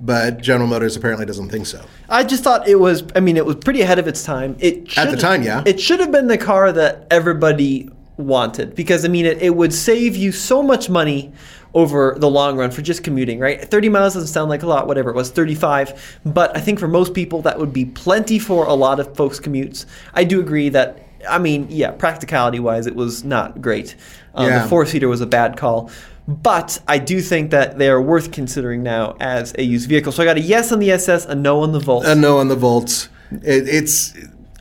[0.01, 1.83] But General Motors apparently doesn't think so.
[2.07, 3.03] I just thought it was.
[3.15, 4.55] I mean, it was pretty ahead of its time.
[4.59, 5.61] It At the time, yeah.
[5.65, 9.73] It should have been the car that everybody wanted because I mean, it, it would
[9.73, 11.31] save you so much money
[11.73, 13.39] over the long run for just commuting.
[13.39, 14.87] Right, thirty miles doesn't sound like a lot.
[14.87, 16.19] Whatever it was, thirty-five.
[16.25, 19.39] But I think for most people, that would be plenty for a lot of folks'
[19.39, 19.85] commutes.
[20.13, 21.05] I do agree that.
[21.29, 23.97] I mean, yeah, practicality-wise, it was not great.
[24.35, 24.63] Um, Yeah.
[24.63, 25.91] The four-seater was a bad call.
[26.29, 30.11] But I do think that they are worth considering now as a used vehicle.
[30.11, 32.05] So I got a yes on the SS, a no on the Volt.
[32.05, 33.09] A no on the Volts.
[33.31, 34.13] It, it's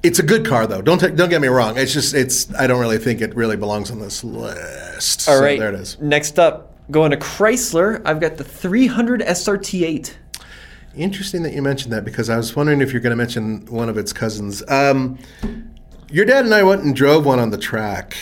[0.03, 0.81] it's a good car though.
[0.81, 1.77] Don't take, don't get me wrong.
[1.77, 5.29] It's just it's I don't really think it really belongs on this list.
[5.29, 5.59] All So right.
[5.59, 5.99] there it is.
[6.01, 10.15] Next up, going to Chrysler, I've got the 300 SRT8.
[10.97, 13.91] Interesting that you mentioned that because I was wondering if you're going to mention one
[13.91, 14.63] of its cousins.
[14.69, 15.19] Um,
[16.11, 18.17] your dad and I went and drove one on the track,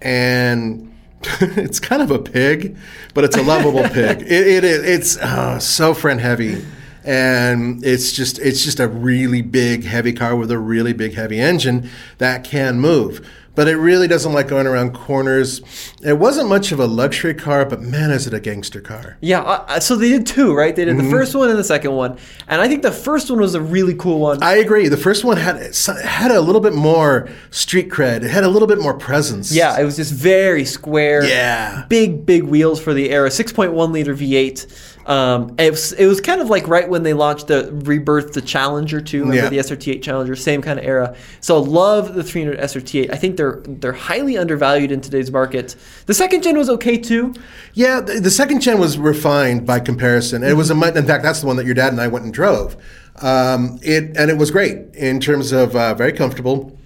[0.00, 0.92] and
[1.40, 2.76] it's kind of a pig,
[3.14, 4.22] but it's a lovable pig.
[4.22, 4.82] It, it is.
[4.84, 6.64] It's uh, so friend heavy,
[7.04, 11.40] and it's just it's just a really big heavy car with a really big heavy
[11.40, 13.26] engine that can move.
[13.56, 15.60] But it really doesn't like going around corners.
[16.04, 19.16] It wasn't much of a luxury car, but man, is it a gangster car.
[19.20, 20.76] Yeah, uh, uh, so they did two, right?
[20.76, 21.06] They did Mm-hmm.
[21.06, 22.18] the first one and the second one.
[22.46, 24.42] And I think the first one was a really cool one.
[24.42, 24.86] I agree.
[24.88, 25.56] The first one had
[26.04, 28.22] had a little bit more street cred.
[28.22, 29.50] It had a little bit more presence.
[29.52, 31.24] yeah, it was just very square.
[31.24, 31.86] Yeah.
[31.88, 33.28] Big, big wheels for the era.
[33.30, 34.95] 6.1 liter V8.
[35.06, 38.42] Um, it, was, it was kind of like right when they launched the rebirth the
[38.42, 39.20] Challenger too.
[39.20, 39.48] Remember Yeah.
[39.48, 41.14] the SRT8 Challenger, same kind of era.
[41.40, 43.12] So I love the 300 SRT8.
[43.12, 45.76] I think they're they're highly undervalued in today's market.
[46.06, 47.34] The second gen was okay too.
[47.74, 50.42] Yeah, the, the second gen was refined by comparison.
[50.42, 52.34] It was a in fact that's the one that your dad and I went and
[52.34, 52.76] drove.
[53.22, 56.76] Um, it and it was great in terms of uh, very comfortable.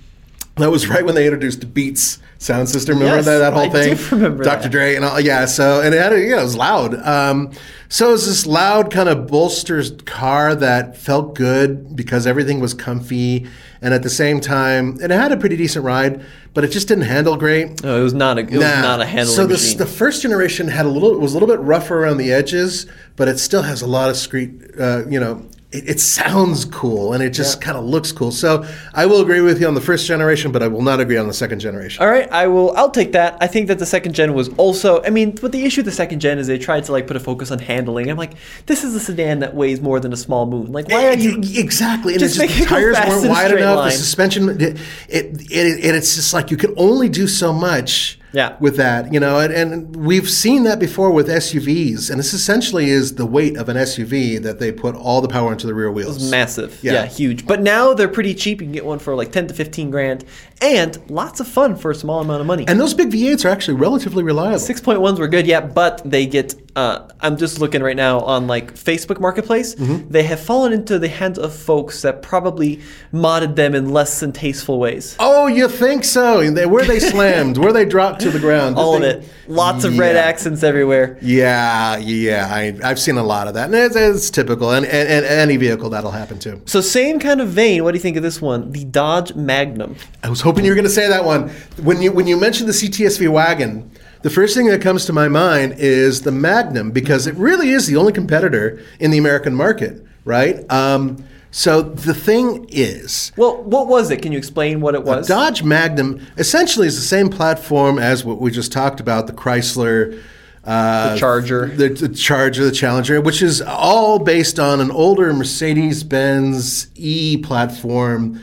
[0.60, 2.98] That was right when they introduced the Beats sound system.
[2.98, 3.96] Remember Yes, that, that whole I thing?
[3.96, 4.62] do remember Dr.
[4.62, 4.70] that.
[4.70, 5.20] Dre and all.
[5.20, 5.44] Yeah.
[5.46, 6.94] So and it had a, yeah, it was loud.
[7.06, 7.50] Um,
[7.88, 12.72] so it was this loud kind of bolstered car that felt good because everything was
[12.72, 13.46] comfy,
[13.82, 16.86] and at the same time, and it had a pretty decent ride, but it just
[16.88, 17.82] didn't handle great.
[17.82, 20.68] No, it was not a it was not a handling So this, the first generation
[20.68, 23.62] had a little it was a little bit rougher around the edges, but it still
[23.62, 24.52] has a lot of street.
[24.78, 28.32] Uh, you know, it, it sounds cool and it just kind of looks cool.
[28.32, 31.16] So I will agree with you on the first generation, but I will not agree
[31.16, 32.02] on the second generation.
[32.02, 32.76] All right, I will.
[32.76, 33.36] I'll take that.
[33.40, 35.02] I think that the second gen was also.
[35.04, 37.16] I mean, but the issue with the second gen is they tried to like put
[37.16, 38.10] a focus on handling.
[38.10, 38.32] I'm like,
[38.66, 40.72] this is a sedan that weighs more than a small moon.
[40.72, 41.40] Like, why eh, are you?
[41.60, 42.14] exactly?
[42.14, 43.76] And Just it's just the tires weren't wide enough.
[43.78, 43.90] line.
[43.90, 44.76] The suspension, it, it,
[45.08, 48.19] it, it, it's just like you can only do so much.
[48.32, 48.56] Yeah.
[48.60, 52.88] With that, you know, and, and we've seen that before with SUVs, and this essentially
[52.90, 55.90] is the weight of an SUV that they put all the power into the rear
[55.90, 56.30] wheels.
[56.30, 56.92] Massive, yeah.
[56.92, 57.06] Yeah.
[57.06, 57.46] huge.
[57.46, 58.60] But now they're pretty cheap.
[58.60, 60.24] You can get one for like ten to fifteen grand,
[60.60, 62.64] and lots of fun for a small amount of money.
[62.68, 64.58] And those big V8s are actually relatively reliable.
[64.60, 66.54] Six point ones were good, yeah, but they get.
[66.76, 69.74] Uh, I'm just looking right now on like Facebook Marketplace.
[69.74, 70.08] Mm-hmm.
[70.08, 72.80] They have fallen into the hands of folks that probably
[73.12, 75.16] modded them in less than tasteful ways.
[75.18, 76.38] Oh, you think so?
[76.38, 77.58] And they- Were they slammed?
[77.58, 78.19] Were they dropped?
[78.20, 78.76] To the ground.
[78.76, 79.28] All of it.
[79.48, 80.22] Lots of red Yeah.
[80.22, 81.18] accents everywhere.
[81.22, 84.70] Yeah, yeah, I, I've seen a lot of that, and it's, it's typical.
[84.72, 86.60] And, and, and any vehicle that'll happen to.
[86.66, 87.82] So same kind of vein.
[87.84, 88.70] What do you think of this one?
[88.72, 89.96] The Dodge Magnum.
[90.22, 91.48] I was hoping you were going to say that one.
[91.82, 93.90] When you when you mentioned the CTSV wagon,
[94.22, 97.86] the first thing that comes to my mind is the Magnum because it really is
[97.86, 100.70] the only competitor in the American market, right?
[100.70, 104.22] Um, so the thing is, Well, what was it?
[104.22, 105.26] Can you explain what it was?
[105.26, 110.20] Dodge Magnum essentially is the same platform as what we just talked about, the Chrysler.
[110.62, 111.66] Uh, The Charger.
[111.68, 117.38] the, the Charger, the Challenger, which is all based on an older Mercedes Benz E
[117.38, 118.38] platform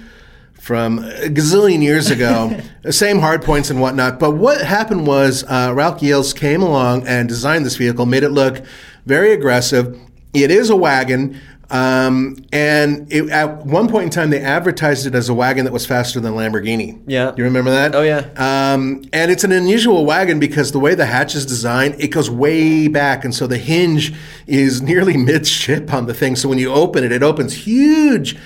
[0.60, 2.60] from a gazillion years ago.
[2.89, 4.20] same hard points and whatnot.
[4.20, 8.30] But what happened was uh, Ralph Gilles came along and designed this vehicle, made it
[8.32, 8.63] look
[9.06, 9.98] very aggressive.
[10.34, 11.39] It is a wagon.
[11.69, 15.73] Um, and it, at one point in time, they advertised it as a wagon that
[15.73, 17.01] was faster than Lamborghini.
[17.08, 17.34] Yeah.
[17.36, 17.93] You remember that?
[17.93, 18.19] Oh, yeah.
[18.38, 22.30] Um, and it's an unusual wagon because the way the hatch is designed, it goes
[22.30, 23.25] way back.
[23.25, 24.13] And so the hinge
[24.45, 26.36] is nearly midship on the thing.
[26.36, 28.38] So when you open it, it opens huge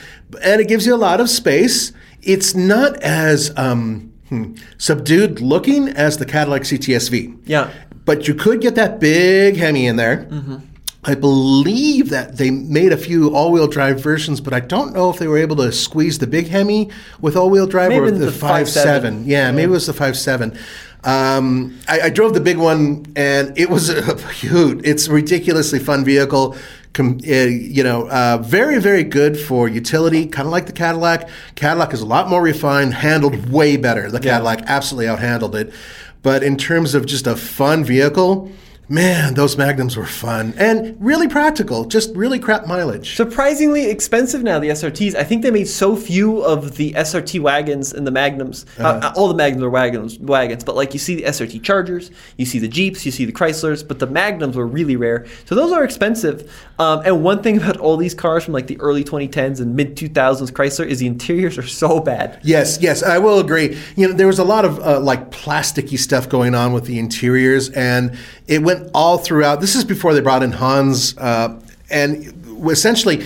[0.43, 1.91] and it gives you a lot of space.
[2.21, 7.41] It's not as um, hmm, subdued looking as the Cadillac CTSV.
[7.45, 7.71] Yeah.
[8.05, 10.25] But you could get that big Hemi in there.
[10.25, 10.57] Mm-hmm.
[11.03, 15.17] I believe that they made a few all-wheel drive versions, but I don't know if
[15.17, 18.31] they were able to squeeze the big Hemi with all-wheel drive Maybe or the the
[18.31, 18.39] 5.7.
[18.39, 19.25] five seven.
[19.25, 20.57] Yeah, maybe it was the five seven.
[21.03, 24.85] Um, I, I drove the big one, and it was a hoot.
[24.85, 26.55] It's a ridiculously fun vehicle.
[26.93, 31.29] Com, uh, you know, uh, very very good for utility, kind of like the Cadillac.
[31.55, 34.11] Cadillac is a lot more refined, handled way better.
[34.11, 35.73] The Cadillac absolutely outhandled it.
[36.21, 38.51] But in terms of just a fun vehicle,
[38.91, 41.85] man, those Magnums were fun and really practical.
[41.85, 43.15] Just really crap mileage.
[43.15, 45.15] Surprisingly expensive now, the SRTs.
[45.15, 48.65] I think they made so few of the SRT wagons and the Magnums.
[48.77, 49.13] uh Uh-huh.
[49.15, 52.59] all the Magnums are wagons, wagons, but like you see the SRT Chargers, you see
[52.59, 55.25] the Jeeps, you see the Chryslers, but the Magnums were really rare.
[55.45, 56.51] So those are expensive.
[56.77, 59.95] Um, and one thing about all these cars from like the early 2010s and mid
[59.95, 62.39] 2000s Chrysler is the interiors are so bad.
[62.43, 63.77] Yes, yes, I will agree.
[63.95, 66.99] You know, there was a lot of uh, like plasticky stuff going on with the
[66.99, 69.61] interiors, and it went all throughout.
[69.61, 72.33] This is before they brought in Hans, uh, and
[72.69, 73.23] essentially,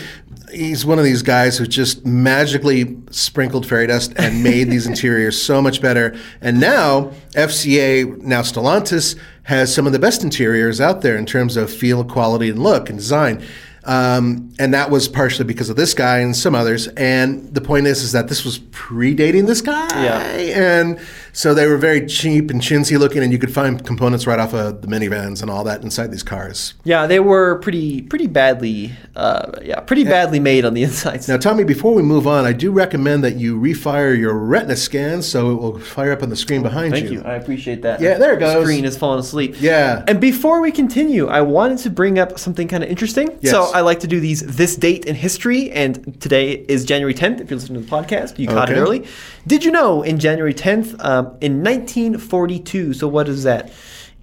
[0.52, 5.42] he's one of these guys who just magically sprinkled fairy dust and made these interiors
[5.42, 6.16] so much better.
[6.42, 11.56] And now FCA, now Stellantis, has some of the best interiors out there in terms
[11.58, 13.44] of feel, quality, and look and design.
[13.84, 16.88] Um, and that was partially because of this guy and some others.
[16.88, 20.04] And the point is, is that this was predating this guy.
[20.04, 20.20] Yeah.
[20.60, 21.00] And
[21.36, 24.54] so they were very cheap and chintzy looking, and you could find components right off
[24.54, 26.76] of the minivans and all that inside these cars.
[26.86, 31.28] Yeah, they were pretty pretty badly, uh, yeah, pretty badly made on the insides.
[31.28, 35.22] Now, Tommy, before we move on, I do recommend that you refire your retina scan
[35.22, 37.22] so it will fire up on the screen behind Thank you.
[37.24, 38.00] I appreciate that.
[38.00, 38.64] Yeah, there it goes.
[38.64, 39.56] Screen has fallen asleep.
[39.60, 40.06] Yeah.
[40.08, 43.38] And before we continue, I wanted to bring up something kind of interesting.
[43.42, 43.52] Yes.
[43.52, 47.42] So I like to do these this date in history, and today is January 10th.
[47.42, 49.06] If you're listening to the podcast, you caught it early.
[49.46, 52.94] Did you know in January 10th, um, in 1942?
[52.94, 53.72] So what is that?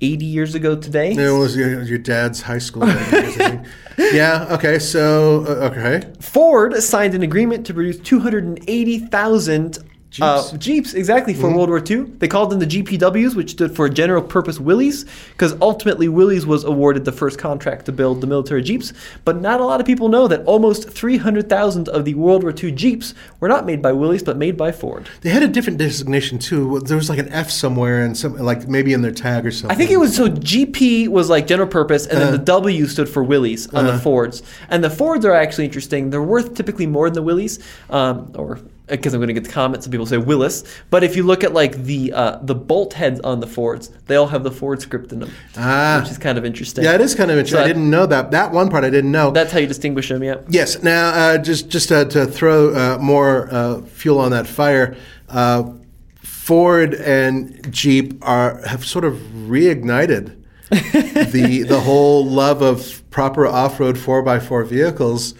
[0.01, 1.13] 80 years ago today.
[1.13, 2.83] It was your, your dad's high school.
[2.87, 3.67] days, I think.
[4.13, 4.49] yeah.
[4.51, 4.81] Okay.
[4.81, 6.03] So uh, okay.
[6.21, 9.79] Ford signed an agreement to produce 280,000
[10.21, 10.65] uh, Jeeps.
[10.65, 11.41] Jeeps, exactly, Mm-hmm.
[11.43, 12.03] for World War II.
[12.19, 16.65] They called them the GPWs, which stood for General Purpose Willys, because ultimately Willys was
[16.65, 18.93] awarded the first contract to build the military Jeeps.
[19.25, 22.73] But not a lot of people know that almost 300,000 of the World War II
[22.73, 25.09] Jeeps were not made by Willys, but made by Ford.
[25.23, 26.81] They had a different designation too.
[26.81, 29.75] There was like an F somewhere and some like maybe in their tag or something.
[29.75, 33.09] I think it was so GP was like general purpose, and then the W stood
[33.09, 34.43] for Willys on the Fords.
[34.69, 36.11] And the Fords are actually interesting.
[36.11, 37.59] They're worth typically more than the Willys,
[37.91, 38.59] um, or
[38.97, 40.63] because I'm going to get the comments, some people say Willis.
[40.91, 44.17] But if you look at like the uh, the bolt heads on the Fords, they
[44.17, 46.01] all have the Ford script in them, Ah.
[46.03, 46.85] which is kind of interesting.
[46.85, 47.59] Yeah, it is kind of interesting.
[47.59, 48.31] So I didn't know that.
[48.31, 49.31] That one part I didn't know.
[49.31, 50.23] That's how you distinguish them.
[50.23, 50.37] Yeah.
[50.49, 50.83] Yes.
[50.83, 54.97] Now, uh, just just uh, to throw uh, more uh, fuel on that fire,
[55.29, 55.73] uh,
[56.21, 59.15] Ford and Jeep are have sort of
[59.47, 60.37] reignited
[60.71, 65.35] the the whole love of proper off road four x four vehicles.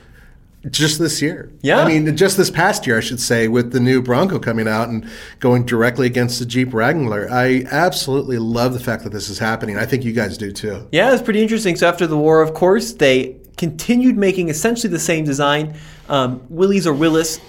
[0.71, 1.79] Just this year, Yeah.
[1.81, 4.89] I mean, just this past year, I should say, with the new Bronco coming out
[4.89, 5.05] and
[5.41, 7.29] going directly against the Jeep Wrangler.
[7.31, 9.77] I absolutely love the fact that this is happening.
[9.77, 10.87] I think you guys do too.
[10.93, 11.75] Yeah, it's pretty interesting.
[11.75, 15.75] So after the war, of course, they continued making essentially the same design.
[16.09, 17.41] Um, Willys or Willis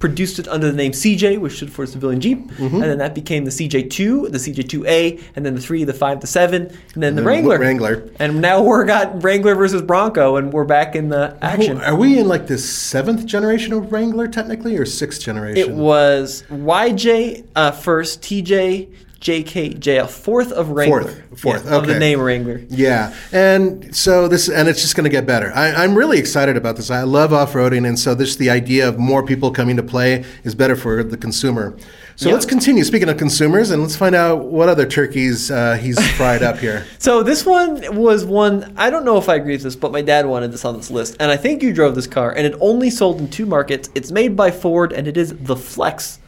[0.00, 2.74] produced it under the name CJ, which stood for civilian Jeep, Mm-hmm.
[2.76, 6.26] and then that became the CJ2, the CJ2A, and then the 3, the 5, the
[6.26, 7.58] 7, and then the then Wrangler.
[7.58, 8.10] Wrangler.
[8.18, 11.80] And now we're got Wrangler versus Bronco, and we're back in the action.
[11.82, 15.58] Are we in like the seventh generation of Wrangler technically, or sixth generation?
[15.70, 18.88] It was YJ uh, first, TJ,
[19.20, 21.02] JKJ, a fourth of Wrangler.
[21.02, 22.62] Fourth, fourth, Yeah, Of the name Wrangler.
[22.70, 25.52] Yeah, and so this, and it's just going to get better.
[25.54, 26.90] I, I'm really excited about this.
[26.90, 30.54] I love off-roading, and so this, the idea of more people coming to play is
[30.54, 31.76] better for the consumer.
[32.16, 32.34] So Yeah.
[32.34, 32.82] let's continue.
[32.84, 36.86] Speaking of consumers, and let's find out what other turkeys uh, he's fried up here.
[36.98, 40.00] So this one was one I don't know if I agree with this, but my
[40.00, 42.54] dad wanted this on this list, and I think you drove this car, and it
[42.60, 43.90] only sold in two markets.
[43.94, 46.19] It's made by Ford, and it is the Flex.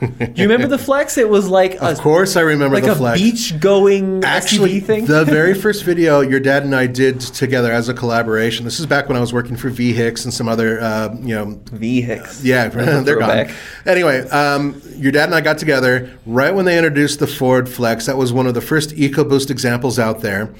[0.00, 1.16] You remember the Flex?
[1.18, 3.20] It was like a, Of course, I remember like the a flex.
[3.20, 5.06] beach-going Actually, SUV thing.
[5.06, 8.64] the very first video your dad and I did together as a collaboration.
[8.64, 11.46] This is back when I was working for Vehix and some other, uh, you know,
[11.66, 12.40] Vehix.
[12.42, 12.68] Yeah,
[13.02, 13.48] they're gone.
[13.84, 18.06] Anyway, um, your dad and I got together right when they introduced the Ford Flex.
[18.06, 20.52] That was one of the first EcoBoost examples out there.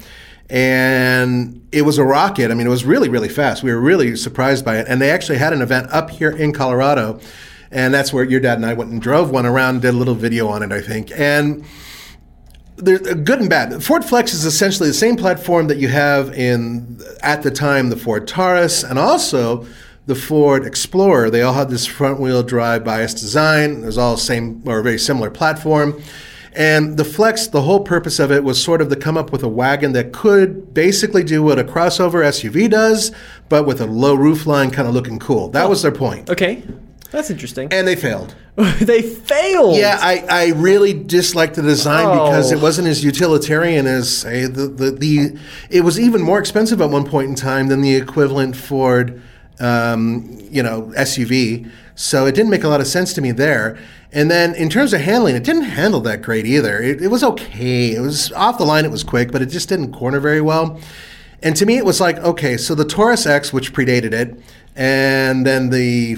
[0.49, 2.51] And it was a rocket.
[2.51, 3.63] I mean, it was really, really fast.
[3.63, 4.87] We were really surprised by it.
[4.87, 7.19] And they actually had an event up here in Colorado.
[7.71, 10.15] And that's where your dad and I went and drove one around did a little
[10.15, 11.11] video on it, I think.
[11.15, 11.65] And
[12.77, 13.83] there's good and bad.
[13.83, 17.97] Ford Flex is essentially the same platform that you have in at the time the
[17.97, 19.65] Ford Taurus and also
[20.05, 21.29] the Ford Explorer.
[21.29, 23.83] They all had this front-wheel drive bias design.
[23.83, 26.01] It was all the same or very similar platform.
[26.53, 29.43] And the Flex, the whole purpose of it was sort of to come up with
[29.43, 33.11] a wagon that could basically do what a crossover SUV does,
[33.47, 35.49] but with a low roof line, kind of looking cool.
[35.49, 36.29] That was their point.
[36.31, 36.63] Okay,
[37.17, 37.67] that's interesting.
[37.71, 38.35] And they failed.
[38.79, 39.75] they failed.
[39.75, 42.55] Yeah, I, I really disliked the design because Oh.
[42.57, 45.37] it wasn't as utilitarian as say the, the the
[45.69, 49.21] it was even more expensive at one point in time than the equivalent Ford
[49.59, 51.69] um, you know SUV.
[51.95, 53.77] So it didn't make a lot of sense to me there.
[54.13, 56.79] And then in terms of handling, it didn't handle that great either.
[56.81, 57.93] It, it was okay.
[57.93, 58.85] It was off the line.
[58.85, 60.79] It was quick, but it just didn't corner very well.
[61.43, 64.39] And to me, it was like okay, so the Taurus X, which predated it,
[64.75, 66.15] and then the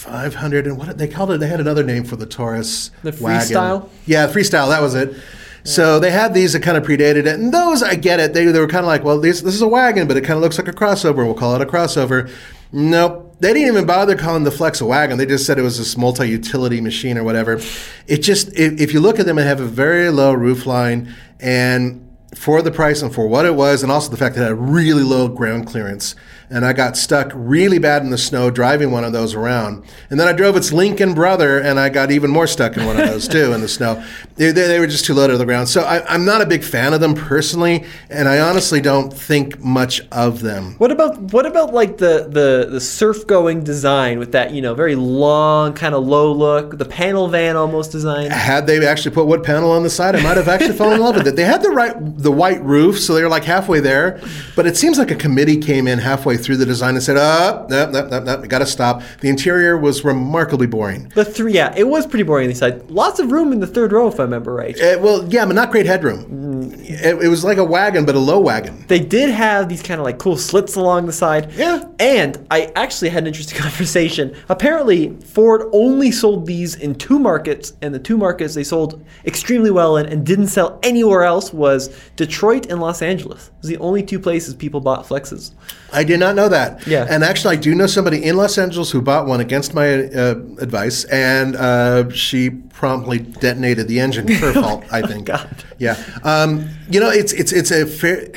[0.00, 1.40] 500 and what they called it.
[1.40, 2.90] They had another name for the Taurus.
[3.02, 3.54] The wagon.
[3.54, 3.88] Freestyle?
[4.06, 4.68] Yeah, freestyle.
[4.68, 5.14] That was it.
[5.62, 8.32] So they had these that kind of predated it, and those I get it.
[8.32, 10.38] They, they were kind of like, well, this this is a wagon, but it kind
[10.38, 11.16] of looks like a crossover.
[11.16, 12.30] We'll call it a crossover.
[12.72, 15.18] Nope, they didn't even bother calling the Flex a wagon.
[15.18, 17.60] They just said it was this multi-utility machine or whatever.
[18.06, 21.12] It just, if, if you look at them, it have a very low roof line,
[21.40, 24.48] and for the price and for what it was, and also the fact that it
[24.48, 26.14] had really low ground clearance.
[26.50, 29.84] And I got stuck really bad in the snow driving one of those around.
[30.10, 32.98] And then I drove its Lincoln brother, and I got even more stuck in one
[33.00, 34.04] of those too in the snow.
[34.36, 35.68] They, they, they were just too low to the ground.
[35.68, 39.60] So I, I'm not a big fan of them personally, and I honestly don't think
[39.60, 40.74] much of them.
[40.78, 44.74] What about what about like the the the surf going design with that you know
[44.74, 49.26] very long kind of low look the panel van almost design Had they actually put
[49.26, 51.36] wood panel on the side, I might have actually fallen in love with it.
[51.36, 54.20] They had the right, the white roof, so they were like halfway there.
[54.56, 57.66] But it seems like a committee came in halfway through the design and said, "Oh,
[57.70, 61.10] no, no, no, no, we got to stop." The interior was remarkably boring.
[61.14, 63.66] the three yeah it was pretty boring on the side lots of room in the
[63.66, 66.72] third row if I remember right Uh, well, yeah, but not great headroom.
[66.82, 68.84] It, it was like a wagon, but a low wagon.
[68.88, 71.84] they did have these kind of like cool slits along the side Yeah.
[71.98, 77.72] and I actually had an interesting conversation apparently Ford only sold these in two markets
[77.82, 81.88] and the two markets they sold extremely well in and didn't sell anywhere else was
[82.16, 85.52] Detroit and Los Angeles it was the only two places people bought flexes
[85.92, 86.86] I did not know that.
[86.86, 87.06] Yeah.
[87.08, 90.34] And actually, I do know somebody in Los Angeles who bought one against my uh,
[90.58, 94.28] advice, and uh, she promptly detonated the engine.
[94.28, 95.26] Her fault, I think.
[95.26, 95.64] God.
[95.78, 96.02] Yeah.
[96.22, 98.28] Um, you know, it's it's it's a fair.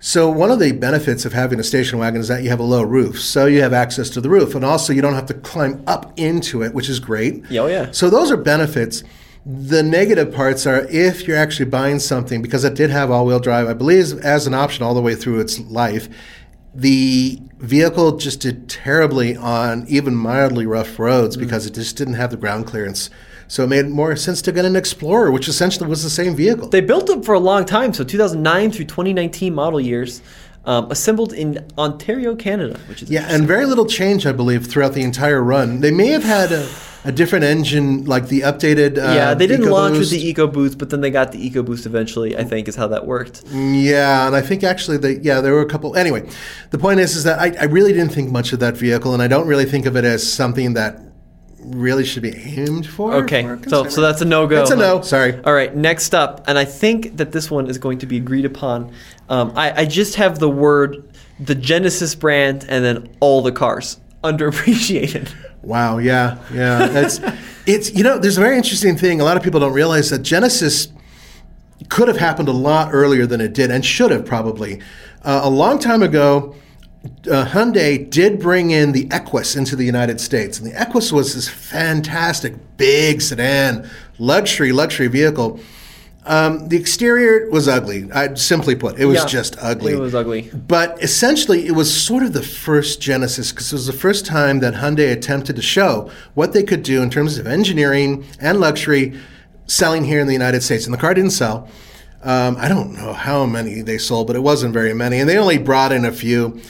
[0.00, 2.64] So one of the benefits of having a station wagon is that you have a
[2.64, 5.34] low roof, so you have access to the roof, and also you don't have to
[5.34, 7.44] climb up into it, which is great.
[7.50, 7.90] Oh, yeah.
[7.90, 9.02] So those are benefits.
[9.46, 13.68] The negative parts are if you're actually buying something because it did have all-wheel drive,
[13.68, 16.08] I believe, as an option all the way through its life.
[16.74, 21.40] The vehicle just did terribly on even mildly rough roads Mm.
[21.40, 23.10] because it just didn't have the ground clearance.
[23.48, 26.68] So it made more sense to get an Explorer, which essentially was the same vehicle.
[26.68, 30.20] They built them for a long time, so 2009 through 2019 model years,
[30.66, 34.92] um, assembled in Ontario, Canada, which is Yeah, and very little change, I believe, throughout
[34.92, 35.80] the entire run.
[35.80, 36.68] They may have had a,
[37.08, 38.98] a different engine, like the updated.
[38.98, 39.32] Uh, yeah.
[39.32, 40.10] They didn't launch with EcoBoost.
[40.10, 42.36] the EcoBoost, but then they got the EcoBoost eventually.
[42.36, 43.44] I think is how that worked.
[43.50, 45.96] Yeah, and I think actually they yeah there were a couple.
[45.96, 46.28] Anyway,
[46.70, 49.22] the point is is that I, I really didn't think much of that vehicle, and
[49.22, 51.00] I don't really think of it as something that
[51.60, 53.14] really should be aimed for.
[53.14, 54.56] Okay, for so so that's a no go.
[54.56, 55.00] That's a no.
[55.00, 55.42] Sorry.
[55.44, 58.44] All right, next up, and I think that this one is going to be agreed
[58.44, 58.92] upon.
[59.30, 63.98] Um, I, I just have the word the Genesis brand and then all the cars
[64.24, 65.32] underappreciated.
[65.62, 65.98] Wow.
[65.98, 66.38] Yeah.
[66.52, 66.88] Yeah.
[66.90, 67.20] It's
[67.66, 69.20] it's you know there's a very interesting thing.
[69.20, 70.88] A lot of people don't realize that Genesis
[71.88, 74.80] could have happened a lot earlier than it did, and should have probably.
[75.22, 76.54] Uh, a long time ago,
[77.30, 81.34] uh, Hyundai did bring in the Equus into the United States, and the Equus was
[81.34, 83.88] this fantastic big sedan,
[84.18, 85.60] luxury, luxury vehicle.
[86.28, 88.06] Um, the exterior was ugly.
[88.12, 89.94] I simply put, it was Yeah, just ugly.
[89.94, 90.50] it was ugly.
[90.52, 94.60] But essentially, it was sort of the first Genesis because it was the first time
[94.60, 99.18] that Hyundai attempted to show what they could do in terms of engineering and luxury
[99.66, 100.84] selling here in the United States.
[100.84, 101.66] And the car didn't sell.
[102.22, 105.20] Um, I don't know how many they sold, but it wasn't very many.
[105.20, 106.60] And they only brought in a few.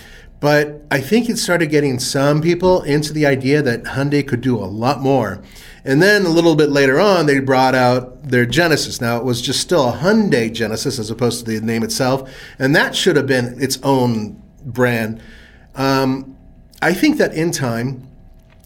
[0.40, 4.56] But I think it started getting some people into the idea that Hyundai could do
[4.56, 5.42] a lot more.
[5.84, 9.00] And then a little bit later on, they brought out their Genesis.
[9.00, 12.30] Now, it was just still a Hyundai Genesis as opposed to the name itself.
[12.58, 15.20] And that should have been its own brand.
[15.74, 16.36] Um,
[16.80, 18.06] I think that in time,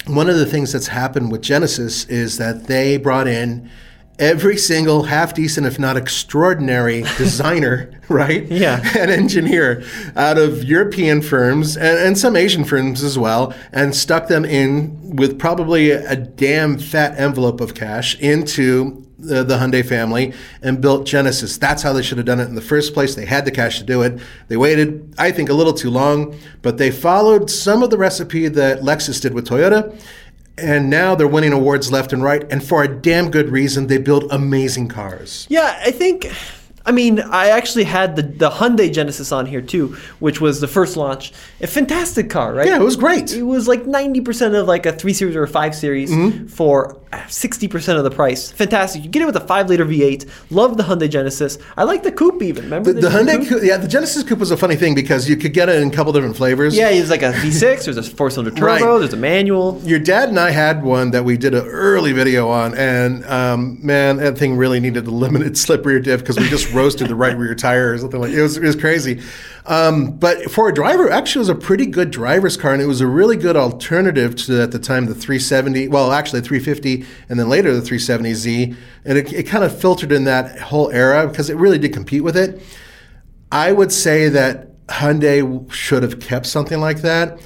[0.06, 3.70] one of the things that's happened with Genesis is that they brought in
[4.18, 8.46] every single half decent, if not extraordinary, designer, right?
[8.46, 8.80] Yeah.
[8.98, 9.84] And engineer
[10.16, 15.16] out of European firms and, and some Asian firms as well, and stuck them in
[15.16, 20.32] with probably a damn fat envelope of cash into the, the Hyundai family
[20.62, 21.56] and built Genesis.
[21.56, 23.14] That's how they should have done it in the first place.
[23.14, 24.20] They had the cash to do it.
[24.48, 28.48] They waited, I think, a little too long, but they followed some of the recipe
[28.48, 29.98] that Lexus did with Toyota.
[30.58, 33.86] And now they're winning awards left and right, and for a damn good reason.
[33.86, 35.46] They build amazing cars.
[35.48, 36.30] Yeah, I think.
[36.84, 40.68] I mean, I actually had the, the Hyundai Genesis on here too, which was the
[40.68, 41.32] first launch.
[41.62, 42.66] A fantastic car, right?
[42.66, 43.32] Yeah, it was great.
[43.32, 46.46] It was like 90% of like a 3 Series or a 5 Series Mm-hmm.
[46.48, 48.50] for 60% of the price.
[48.50, 49.04] Fantastic.
[49.04, 50.28] You get it with a 5 liter V8.
[50.50, 51.58] Love the Hyundai Genesis.
[51.76, 52.64] I like the coupe even.
[52.64, 53.62] Remember The, the new Hyundai, coupe?
[53.62, 55.90] Yeah, the Genesis Coupe was a funny thing because you could get it in a
[55.92, 56.74] couple different flavors.
[56.76, 58.98] Yeah, there's like a V6, there's a four cylinder turbo, Right.
[58.98, 59.80] there's a manual.
[59.84, 63.78] Your dad and I had one that we did an early video on, and um,
[63.82, 67.14] man, that thing really needed a limited slip rear diff because we just roasted the
[67.14, 69.20] right rear tire or something like it was it was crazy.
[69.64, 72.86] Um, but for a driver, actually, it was a pretty good driver's car, and it
[72.86, 75.88] was a really good alternative to at the time the 370.
[75.88, 80.10] Well, actually, the 350, and then later the 370Z, and it, it kind of filtered
[80.10, 82.60] in that whole era because it really did compete with it.
[83.52, 87.40] I would say that Hyundai should have kept something like that.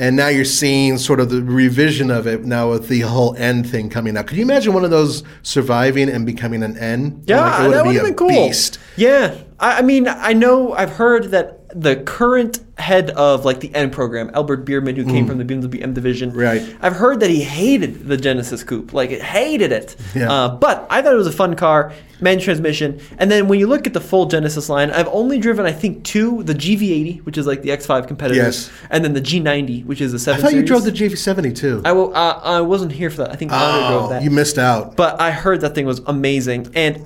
[0.00, 3.64] And now you're seeing sort of the revision of it now with the whole N
[3.64, 4.28] thing coming out.
[4.28, 7.24] Could you imagine one of those surviving and becoming an N?
[7.26, 8.28] Yeah, Like, would that would have a been cool.
[8.28, 8.78] Beast.
[8.96, 13.90] Yeah, I mean, I know I've heard that the current head of like the N
[13.90, 16.36] program, Albert Biermann, who came from the BMW M division, Mm.
[16.36, 16.76] Right.
[16.80, 19.94] I've heard that he hated the Genesis Coupe, like it hated it.
[20.14, 20.32] Yeah.
[20.32, 23.00] Uh, but I thought it was a fun car, manual transmission.
[23.18, 26.04] And then when you look at the full Genesis line, I've only driven I think
[26.04, 28.70] two: the GV80, which is like the X5 competitor, Yes.
[28.90, 30.40] and then the G90, which is the I seven.
[30.42, 31.82] thought you drove the GV70 too.
[31.84, 33.32] I, will, uh, I wasn't here for that.
[33.32, 34.22] I think Honda drove oh, that.
[34.22, 34.96] you missed out.
[34.96, 37.04] But I heard that thing was amazing, and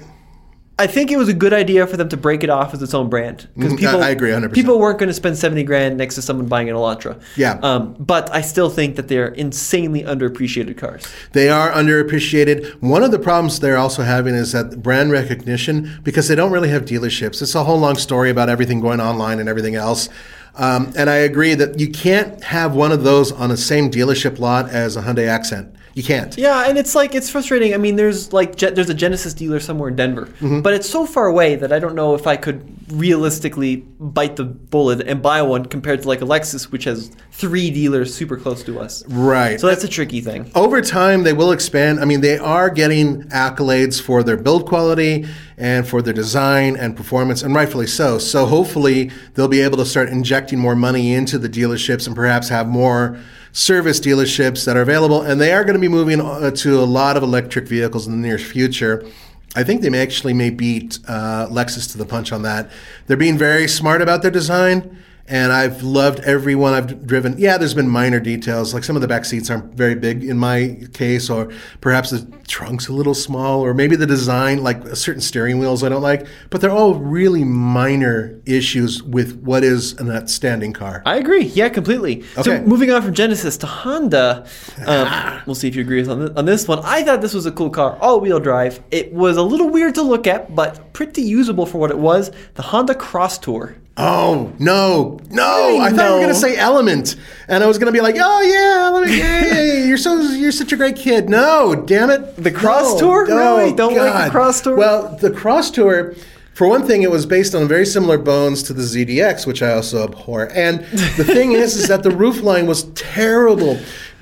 [0.79, 2.95] I think it was a good idea for them to break it off as its
[2.95, 4.53] own brand because Mhm, people, I- I agree 100%.
[4.55, 7.17] People weren't going to spend seventy grand next to someone buying an Elantra.
[7.37, 7.59] Yeah.
[7.63, 11.03] Um, but I still think that they're insanely underappreciated cars.
[11.33, 12.73] They are underappreciated.
[12.81, 16.71] One of the problems they're also having is that brand recognition, because they don't really
[16.71, 17.43] have dealerships.
[17.43, 20.09] It's a whole long story about everything going online and everything else.
[20.55, 24.39] Um, and I agree that you can't have one of those on the same dealership
[24.39, 25.72] lot as a Hyundai Accent.
[25.95, 26.37] You can't.
[26.39, 27.75] Yeah, and it's like it's frustrating.
[27.75, 30.61] I mean, there's like there's a Genesis dealer somewhere in Denver, Mm-hmm.
[30.63, 32.63] but it's so far away that I don't know if I could
[32.93, 37.71] realistically bite the bullet and buy one compared to like a Lexus, which has three
[37.71, 39.03] dealers super close to us.
[39.09, 39.61] Right.
[39.61, 40.51] So that's a tricky thing.
[40.55, 45.27] over time they will expand i mean they are getting accolades for their build quality
[45.57, 48.19] and for their design and performance and rightfully so.
[48.19, 52.49] So hopefully they'll be able to start injecting more money into the dealerships and perhaps
[52.49, 53.19] have more
[53.53, 55.23] service dealerships that are available.
[55.23, 58.13] And they are going to be moving uh, to a lot of electric vehicles in
[58.13, 59.07] the near future.
[59.55, 62.71] I think they may actually may beat uh, Lexus to the punch on that.
[63.07, 65.03] They're being very smart about their design,
[65.33, 67.39] and I've loved every one I've driven.
[67.39, 70.37] Yeah, there's been minor details, like some of the back seats aren't very big in
[70.37, 75.23] my case, or perhaps the trunk's a little small, or maybe the design, like certain
[75.23, 76.27] steering wheels I don't like.
[76.51, 81.03] But they're all really minor issues with what is an outstanding car.
[81.07, 81.45] I agree.
[81.45, 82.25] Yeah, completely.
[82.37, 82.43] Okay.
[82.43, 84.47] So moving on from Genesis to Honda,
[84.87, 86.81] um, we'll see if you agree with on, th- on this one.
[86.85, 88.83] I thought this was a cool car, all-wheel drive.
[88.91, 92.31] It was a little weird to look at, but pretty usable for what it was.
[92.53, 93.77] The Honda Cross Tour.
[93.97, 95.79] Oh no, no!
[95.79, 97.17] I I thought you were gonna say Element,
[97.47, 99.13] and I was gonna be like, "Oh yeah, Element!
[99.13, 99.87] Yay!
[99.87, 102.37] You're so you're such a great kid." No, damn it!
[102.43, 103.27] The Cross No, Tour?
[103.29, 103.73] no, Really?
[103.75, 104.77] Don't like the Cross Tour?
[104.77, 106.15] Well, the Cross Tour.
[106.55, 109.73] For one thing, it was based on very similar bones to the ZDX, which I
[109.73, 110.51] also abhor.
[110.55, 110.81] And
[111.17, 113.79] the thing is, is that the roof line was terrible.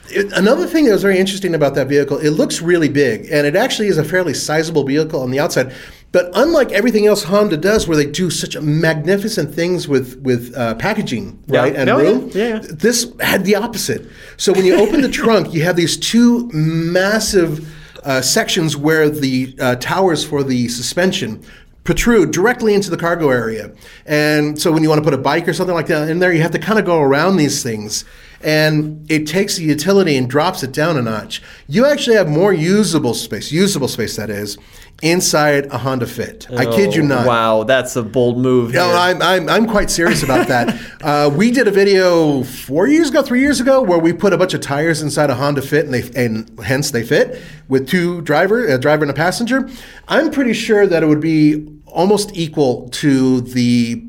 [0.08, 3.46] It- another thing that was very interesting about that vehicle, it looks really big, and
[3.48, 5.72] it actually is a fairly sizable vehicle on the outside.
[6.12, 10.74] But unlike everything else Honda does, where they do such magnificent things with with uh,
[10.74, 11.60] packaging, Yeah.
[11.60, 11.96] right, and yeah.
[11.96, 12.60] room, Yeah, yeah.
[12.68, 14.06] this had the opposite.
[14.36, 17.72] So when you open the trunk, you have these two massive
[18.04, 21.42] uh, sections where the uh, towers for the suspension
[21.84, 23.72] protrude directly into the cargo area.
[24.04, 26.32] And so when you want to put a bike or something like that in there,
[26.32, 28.04] you have to kind of go around these things.
[28.42, 31.42] And it takes the utility and drops it down a notch.
[31.68, 34.56] You actually have more usable space, usable space that is,
[35.02, 36.46] inside a Honda Fit.
[36.56, 37.26] I kid you Oh, not.
[37.26, 38.72] Wow, that's a bold move.
[38.72, 38.92] No.
[38.92, 40.78] I'm, I'm, I'm quite serious about that.
[41.02, 44.38] uh, we did a video four years ago, three years ago, where we put a
[44.38, 48.20] bunch of tires inside a Honda Fit, and they and hence they fit with two
[48.22, 49.68] driver, a driver and a passenger.
[50.08, 54.06] I'm pretty sure that it would be almost equal to the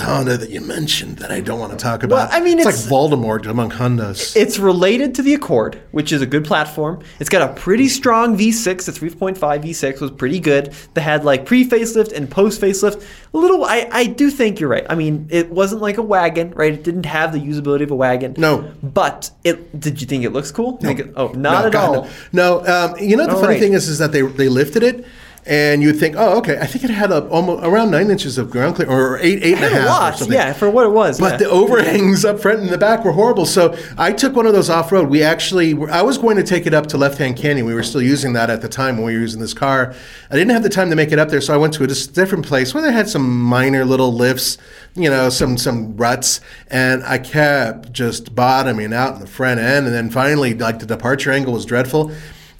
[0.00, 2.14] Honda that you mentioned that I don't want to talk about.
[2.14, 4.34] Well, I mean, it's, it's- like Voldemort among Hondas.
[4.36, 7.02] It's related to the Accord, which is a good platform.
[7.20, 8.84] It's got a pretty strong V6.
[8.86, 10.72] The 3.5 V6 was pretty good.
[10.94, 13.04] They had like pre facelift and post facelift.
[13.34, 14.86] A little, I, I do think you're right.
[14.88, 16.72] I mean, it wasn't like a wagon, right?
[16.72, 18.34] It didn't have the usability of a wagon.
[18.38, 18.72] No.
[18.82, 19.78] But it.
[19.80, 20.76] Did you think it looks cool?
[20.78, 22.08] Think it- oh, not No, at God, all.
[22.32, 22.66] No, no.
[22.92, 23.60] Um, you know the funny right.
[23.60, 25.04] thing is, is that they they lifted it,
[25.44, 26.58] and you would think, oh, okay.
[26.60, 29.56] I think it had a, almost around nine inches of ground clearance or eight, eight
[29.56, 30.36] and a half, or something.
[30.36, 31.18] yeah, for what it was.
[31.18, 31.36] But yeah.
[31.38, 33.44] the overhangs up front and the back were horrible.
[33.44, 35.08] So I took one of those off road.
[35.08, 37.66] We actually, were, I was going to take it up to Left Hand Canyon.
[37.66, 39.94] We were still using that at the time when we were using this car.
[40.30, 41.88] I didn't have the time to make it up there, so I went to a
[41.88, 44.58] different place where they had some minor little lifts,
[44.94, 49.86] you know, some some ruts, and I kept just bottoming out in the front end,
[49.86, 52.12] and then finally, like the departure angle was dreadful.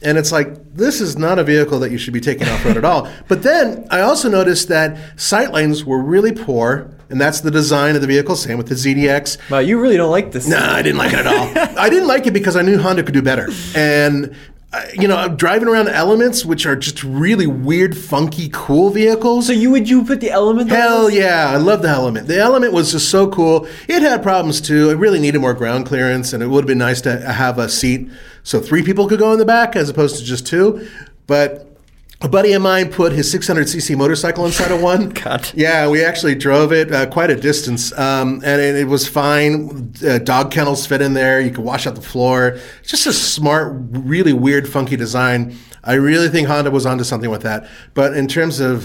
[0.04, 2.76] And it's like, this is not a vehicle that you should be taking off road
[2.76, 3.08] at all.
[3.28, 7.94] But then I also noticed that sight lines were really poor, and that's the design
[7.94, 8.36] of the vehicle.
[8.36, 9.50] Same with the ZDX.
[9.50, 10.46] wow, you really don't like this.
[10.48, 11.78] No, I didn't like it at all.
[11.78, 13.48] I didn't like it because I knew Honda could do better.
[13.74, 14.34] And,
[14.72, 19.46] uh, you know, I'm driving around elements, which are just really weird, funky, cool vehicles.
[19.46, 20.70] So you would you put the element?
[20.72, 21.14] on Hell this?
[21.16, 22.26] yeah, I love the Element.
[22.26, 23.66] The Element was just so cool.
[23.88, 24.90] It had problems too.
[24.90, 27.68] It really needed more ground clearance, and it would have been nice to have a
[27.68, 28.10] seat
[28.42, 30.88] so three people could go in the back as opposed to just two.
[31.26, 31.68] But
[32.20, 35.10] a buddy of mine put his 600cc motorcycle inside of one.
[35.10, 35.50] God.
[35.54, 39.92] Yeah, we actually drove it uh, quite a distance, um, and it, it was fine.
[40.06, 41.40] Uh, dog kennels fit in there.
[41.40, 42.58] You could wash out the floor.
[42.84, 45.56] Just a smart, really weird, funky design.
[45.84, 47.68] I really think Honda was onto something with that.
[47.94, 48.84] But in terms of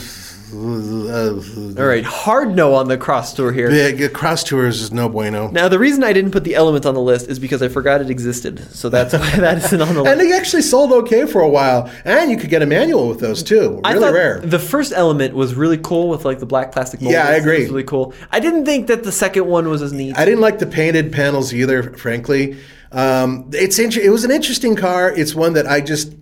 [0.54, 3.70] All right, hard no on the cross tour here.
[3.70, 5.50] the cross tours is no bueno.
[5.52, 8.00] Now, the reason I didn't put the element on the list is because I forgot
[8.02, 8.60] it existed.
[8.74, 10.12] So that's why that isn't on the list.
[10.12, 13.20] And they actually sold okay for a while, and you could get a manual with
[13.20, 13.82] those too.
[13.86, 14.39] Really rare.
[14.39, 17.02] The first element was really cool with like the black plastic.
[17.02, 17.36] Yeah, I moldings.
[17.36, 17.60] It agree.
[17.60, 18.14] was really cool.
[18.32, 20.18] I didn't think that the second one was as neat.
[20.18, 22.58] I didn't like the painted panels either, frankly.
[22.91, 25.12] Um, it's inter- it was an interesting car.
[25.12, 26.14] It's one that I just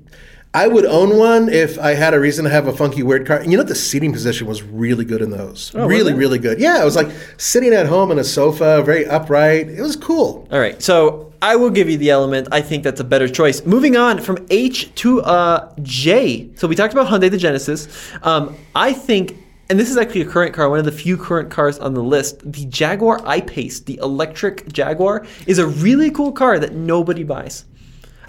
[0.56, 3.44] I would own one if I had a reason to have a funky weird car.
[3.44, 5.74] You know, the seating position was really good in those.
[5.76, 6.62] really, really good.
[6.62, 9.68] Yeah, it was like sitting at home in a sofa, very upright.
[9.68, 10.48] It was cool.
[10.50, 12.48] All right, so I will give you the element.
[12.54, 13.66] I think that's a better choice.
[13.66, 16.50] Moving on from H to uh, J.
[16.56, 17.90] So we talked about Hyundai the Genesis.
[18.24, 19.36] Um, I think,
[19.70, 22.02] and this is actually a current car, one of the few current cars on the
[22.02, 22.50] list.
[22.50, 27.66] The Jaguar I-Pace, the electric Jaguar, is a really cool car that nobody buys.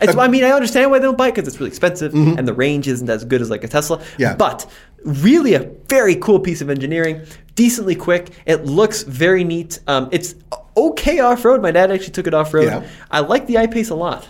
[0.00, 2.46] It's, I mean, I understand why they don't buy it because it's really expensive and
[2.46, 3.98] the range isn't as good as like a Tesla.
[3.98, 4.22] Mm-hmm.
[4.22, 4.36] Yeah.
[4.36, 4.66] But
[5.04, 7.22] really a very cool piece of engineering,
[7.54, 8.30] decently quick.
[8.46, 9.78] It looks very neat.
[9.86, 10.34] Um, it's
[10.76, 11.62] okay off road.
[11.62, 12.64] My dad actually took it off road.
[12.66, 12.86] Yeah.
[13.10, 14.26] I like the I-Pace a lot.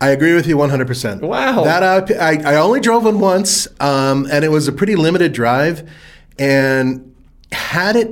[0.00, 1.20] I agree with you 100%.
[1.20, 1.64] Wow.
[1.64, 5.32] That uh, I, I only drove one once, um, and it was a pretty limited
[5.32, 5.88] drive.
[6.38, 7.14] And
[7.52, 8.10] had it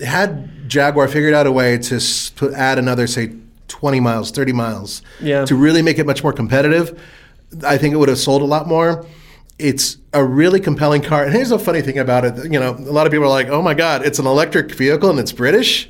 [0.00, 3.32] had Jaguar figured out a way to, s- to add another, say,
[3.70, 5.44] 20 miles, 30 miles, Yeah.
[5.46, 7.00] to really make it much more competitive,
[7.66, 9.06] I think it would have sold a lot more.
[9.58, 11.24] It's a really compelling car.
[11.24, 12.52] And here's the funny thing about it.
[12.52, 15.08] You know, a lot of people are like, oh my God, it's an electric vehicle
[15.10, 15.88] and it's British.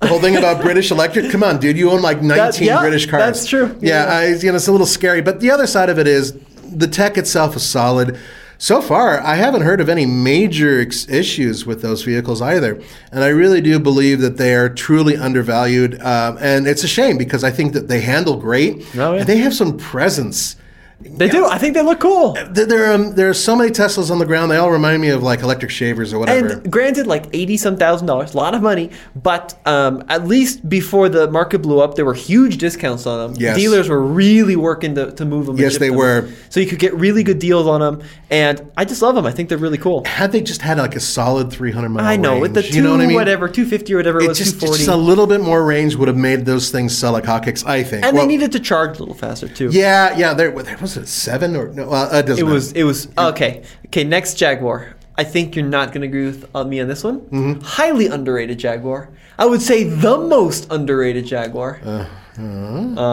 [0.00, 3.06] The whole thing about British electric, come on, dude, you own like 19 yeah, British
[3.06, 3.22] cars.
[3.22, 3.74] that's true.
[3.80, 4.18] Yeah, Yeah.
[4.18, 5.22] I, you know, it's a little scary.
[5.22, 6.34] But the other side of it is
[6.70, 8.18] the tech itself is solid.
[8.58, 12.80] So far, I haven't heard of any major ex- issues with those vehicles either.
[13.12, 16.00] And I really do believe that they are truly undervalued.
[16.00, 18.86] Um, and it's a shame because I think that they handle great.
[18.96, 19.20] Oh, yeah.
[19.20, 20.56] And they have some presence.
[20.98, 21.44] They do.
[21.44, 22.32] I think they look cool.
[22.32, 24.50] There, there, um, there are so many Teslas on the ground.
[24.50, 26.54] They all remind me of like electric shavers or whatever.
[26.54, 28.90] And granted, like eighty some thousand dollars, a lot of money.
[29.14, 33.40] But um, at least before the market blew up, there were huge discounts on them.
[33.40, 33.56] Yes.
[33.56, 35.58] Dealers were really working to, to move them.
[35.58, 35.98] Yes, they them.
[35.98, 36.30] were.
[36.48, 39.26] So you could get really good deals on them, and I just love them.
[39.26, 40.02] I think they're really cool.
[40.06, 42.76] had they just had like a solid 300 mile I know range, with the two
[42.76, 43.16] you know what I mean?
[43.16, 45.62] whatever two fifty or whatever it It was just, forty, just a little bit more
[45.64, 48.02] range would have made those things sell like hotcakes, I think.
[48.04, 49.68] and Well, they needed to charge a little faster too.
[49.70, 50.32] Yeah, yeah.
[50.32, 51.88] There, there was it seven or no?
[51.88, 52.46] Well, it doesn't.
[52.46, 52.72] It was.
[52.72, 53.64] It was okay.
[53.86, 54.04] Okay.
[54.04, 54.94] Next Jaguar.
[55.18, 57.20] I think you're not going to agree with uh, me on this one.
[57.20, 57.60] Mm-hmm.
[57.62, 59.08] Highly underrated Jaguar.
[59.38, 61.80] I would say the most underrated Jaguar.
[61.84, 62.06] Uh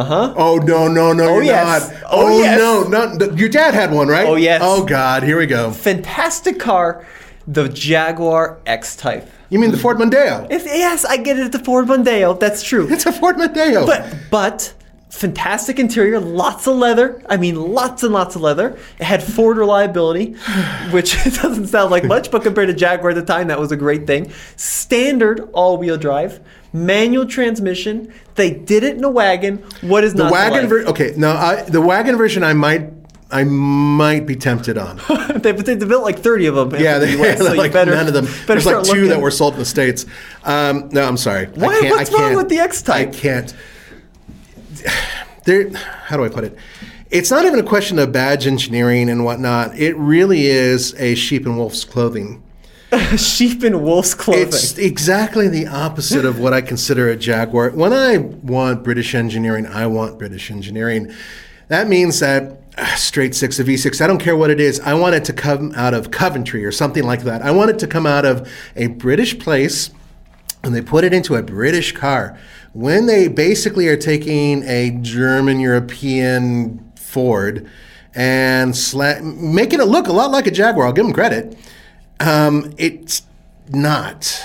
[0.03, 0.33] huh.
[0.35, 1.23] Oh no no no!
[1.23, 1.89] Oh, you're yes.
[1.89, 2.01] not.
[2.11, 2.59] Oh, yes.
[2.59, 4.27] no, not your dad had one, right?
[4.27, 4.61] Oh, yes.
[4.63, 5.71] Oh God, here we go.
[5.71, 7.07] Fantastic car,
[7.47, 9.29] the Jaguar X Type.
[9.49, 10.47] You mean the Ford Mondeo?
[10.51, 11.51] If, yes, I get it.
[11.51, 12.37] The Ford Mondeo.
[12.37, 12.87] That's true.
[12.91, 13.85] It's a Ford Mondeo.
[13.85, 14.73] But but
[15.13, 17.23] fantastic interior, lots of leather.
[17.29, 18.77] I mean, lots and lots of leather.
[18.99, 20.33] It had Ford reliability,
[20.91, 23.77] which doesn't sound like much, but compared to Jaguar at the time, that was a
[23.77, 24.31] great thing.
[24.55, 26.39] Standard all-wheel drive,
[26.73, 28.11] manual transmission.
[28.35, 29.59] They did it in a wagon.
[29.81, 30.89] What is the not wagon version.
[30.89, 32.89] Okay, now I, the wagon version, I might,
[33.29, 34.97] I might be tempted on.
[35.35, 36.81] they, but they built like 30 of them.
[36.81, 38.25] Yeah, the they, US, so you like better- none of them.
[38.47, 39.09] There's like two looking.
[39.09, 40.07] that were sold in the states.
[40.43, 41.45] Um, no, I'm sorry.
[41.45, 43.09] Why- I can't, what's I wrong with the X-Type?
[43.09, 43.55] I can't.
[45.45, 45.69] There.
[45.73, 46.57] How do I put it?
[47.11, 49.77] It's not even a question of badge engineering and whatnot.
[49.77, 52.41] It really is a sheep and wolf's clothing.
[53.17, 54.47] sheep in wolf's clothing.
[54.47, 57.71] It's exactly the opposite of what I consider a Jaguar.
[57.71, 61.13] When I want British engineering, I want British engineering.
[61.67, 64.93] That means that ah, straight six of V6, I don't care what it is, I
[64.93, 67.41] want it to come out of Coventry or something like that.
[67.41, 69.91] I want it to come out of a British place
[70.63, 72.37] and they put it into a British car.
[72.73, 77.69] When they basically are taking a German European Ford
[78.15, 81.57] and sla- making it look a lot like a Jaguar, I'll give them credit.
[82.19, 83.23] Um, it's
[83.69, 84.41] not.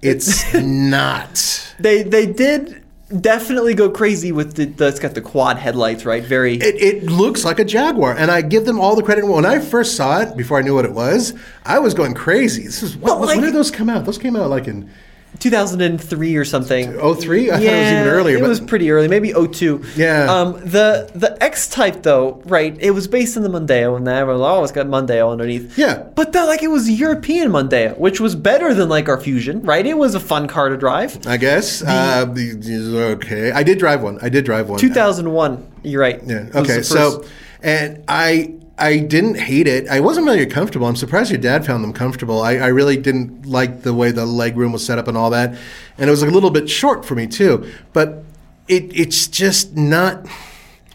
[0.00, 1.74] It's not.
[1.78, 2.82] They they did
[3.20, 6.24] definitely go crazy with the, the it's got the quad headlights, right?
[6.24, 9.26] Very It, it looks like a Jaguar, and I give them all the credit.
[9.26, 12.62] When I first saw it, before I knew what it was, I was going crazy.
[12.64, 14.04] This is what, like- when did those come out?
[14.06, 14.90] Those came out like in
[15.38, 16.92] 2003 or something.
[16.92, 17.50] 03?
[17.50, 18.36] I thought it was even earlier.
[18.38, 19.82] It was pretty early, maybe 02.
[19.96, 20.26] Yeah.
[20.32, 22.76] Um, the the X Type though, right?
[22.80, 25.76] It was based in the Mondeo, and everyone oh, it's got Mondeo underneath.
[25.78, 26.04] Yeah.
[26.14, 29.86] But that like it was European Mondeo, which was better than like our Fusion, right?
[29.86, 31.26] It was a fun car to drive.
[31.26, 31.82] I guess.
[31.82, 34.18] uh, okay, I did drive one.
[34.22, 34.78] I did drive one.
[34.78, 35.72] 2001.
[35.82, 36.20] You're right.
[36.24, 36.48] Yeah.
[36.54, 36.82] Okay.
[36.82, 37.24] So,
[37.62, 39.88] and I I didn't hate it.
[39.88, 40.86] I wasn't really comfortable.
[40.86, 42.42] I'm surprised your dad found them comfortable.
[42.42, 45.30] I, I really didn't like the way the leg room was set up and all
[45.30, 45.56] that,
[45.96, 47.70] and it was a little bit short for me too.
[47.92, 48.24] But
[48.68, 50.26] it it's just not.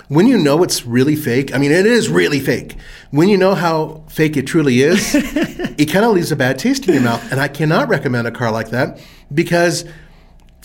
[0.07, 2.75] When you know it's really fake, I mean, it is really fake.
[3.11, 6.85] When you know how fake it truly is, it kind of leaves a bad taste
[6.85, 7.31] in your mouth.
[7.31, 8.99] And I cannot recommend a car like that
[9.33, 9.85] because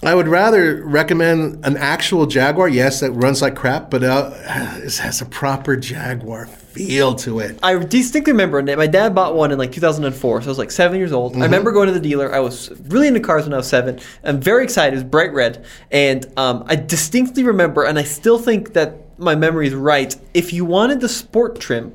[0.03, 4.30] I would rather recommend an actual Jaguar, yes, that runs like crap, but uh,
[4.82, 7.59] it has a proper Jaguar feel to it.
[7.62, 10.99] I distinctly remember my dad bought one in like 2004, so I was like seven
[10.99, 11.34] years old.
[11.36, 12.34] I remember going to the dealer.
[12.34, 13.99] I was really into cars when I was seven.
[14.22, 14.92] I'm very excited.
[14.92, 19.34] It was bright red, and um, I distinctly remember, and I still think that my
[19.34, 20.14] memory is right.
[20.34, 21.94] If you wanted the sport trim,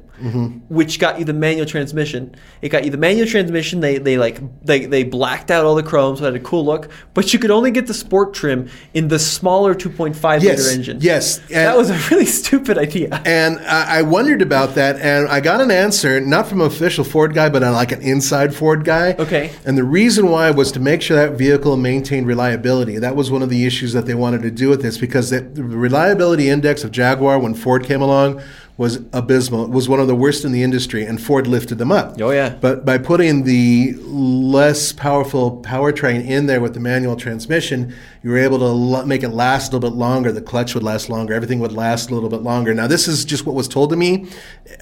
[0.70, 3.80] which got you the manual transmission, it got you the manual transmission.
[3.80, 6.66] They they like they they blacked out all the chrome, so it had a cool
[6.66, 6.90] look.
[7.14, 10.98] But you could only get the sport trim in the smaller 2.5 Yes, liter engine.
[11.02, 13.22] yes, that was a really stupid idea.
[13.26, 17.04] And I I wondered about that, and I got an answer, not from an official
[17.04, 19.14] Ford guy, but uh, like an inside Ford guy.
[19.20, 19.52] Okay.
[19.66, 22.98] And the reason why was to make sure that vehicle maintained reliability.
[23.00, 25.42] That was one of the issues that they wanted to do with this, because the
[25.64, 28.42] reliability index of Jaguar when Ford came along
[28.82, 29.66] was abysmal.
[29.66, 32.20] It was one of the worst in the industry, and Ford lifted them up.
[32.20, 32.58] Oh, yeah.
[32.60, 38.40] But by putting the less powerful powertrain in there with the manual transmission, you were
[38.40, 40.32] able to lo- make it last a little bit longer.
[40.32, 41.36] The clutch would last longer.
[41.36, 42.74] Everything would last a little bit longer.
[42.74, 44.28] Now, this is just what was told to me,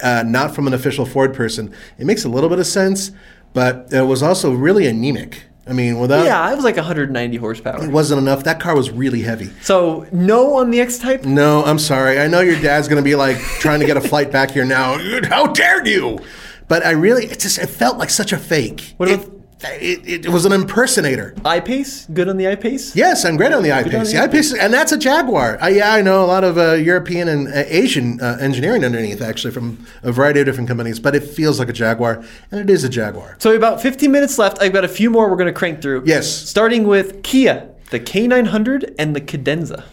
[0.02, 1.70] uh, not from an official Ford person.
[1.98, 3.12] It makes a little bit of sense,
[3.52, 5.42] but it was also really anemic.
[5.70, 7.84] I mean, without Yeah, it was like 190 horsepower.
[7.84, 8.42] it wasn't enough.
[8.42, 9.50] That car was really heavy.
[9.62, 11.24] So no on the X Type.
[11.24, 12.18] No, I'm sorry.
[12.18, 14.98] I know your dad's to be like trying to get a flight back here now.
[15.28, 16.18] How dare you?
[16.66, 18.94] But I really, it just, it felt like such a fake.
[18.96, 19.30] What it,
[19.60, 21.34] about- it, it, was an impersonator.
[21.44, 22.96] I-Pace, good on the I-Pace.
[22.96, 24.10] Yes, I'm great on the on I-Pace.
[24.10, 25.58] the The I-Pace, and that's a Jaguar.
[25.60, 29.20] I, yeah, I know a lot of uh, European and uh, Asian uh, engineering underneath,
[29.20, 30.98] actually, from a variety of different companies.
[30.98, 33.36] But it feels like a Jaguar, and it is a Jaguar.
[33.38, 34.60] So about 15 minutes left.
[34.60, 36.02] I've got a few more we're going to crank through.
[36.06, 36.30] Yes.
[36.30, 39.84] Starting with Kia, the K900 and the Cadenza.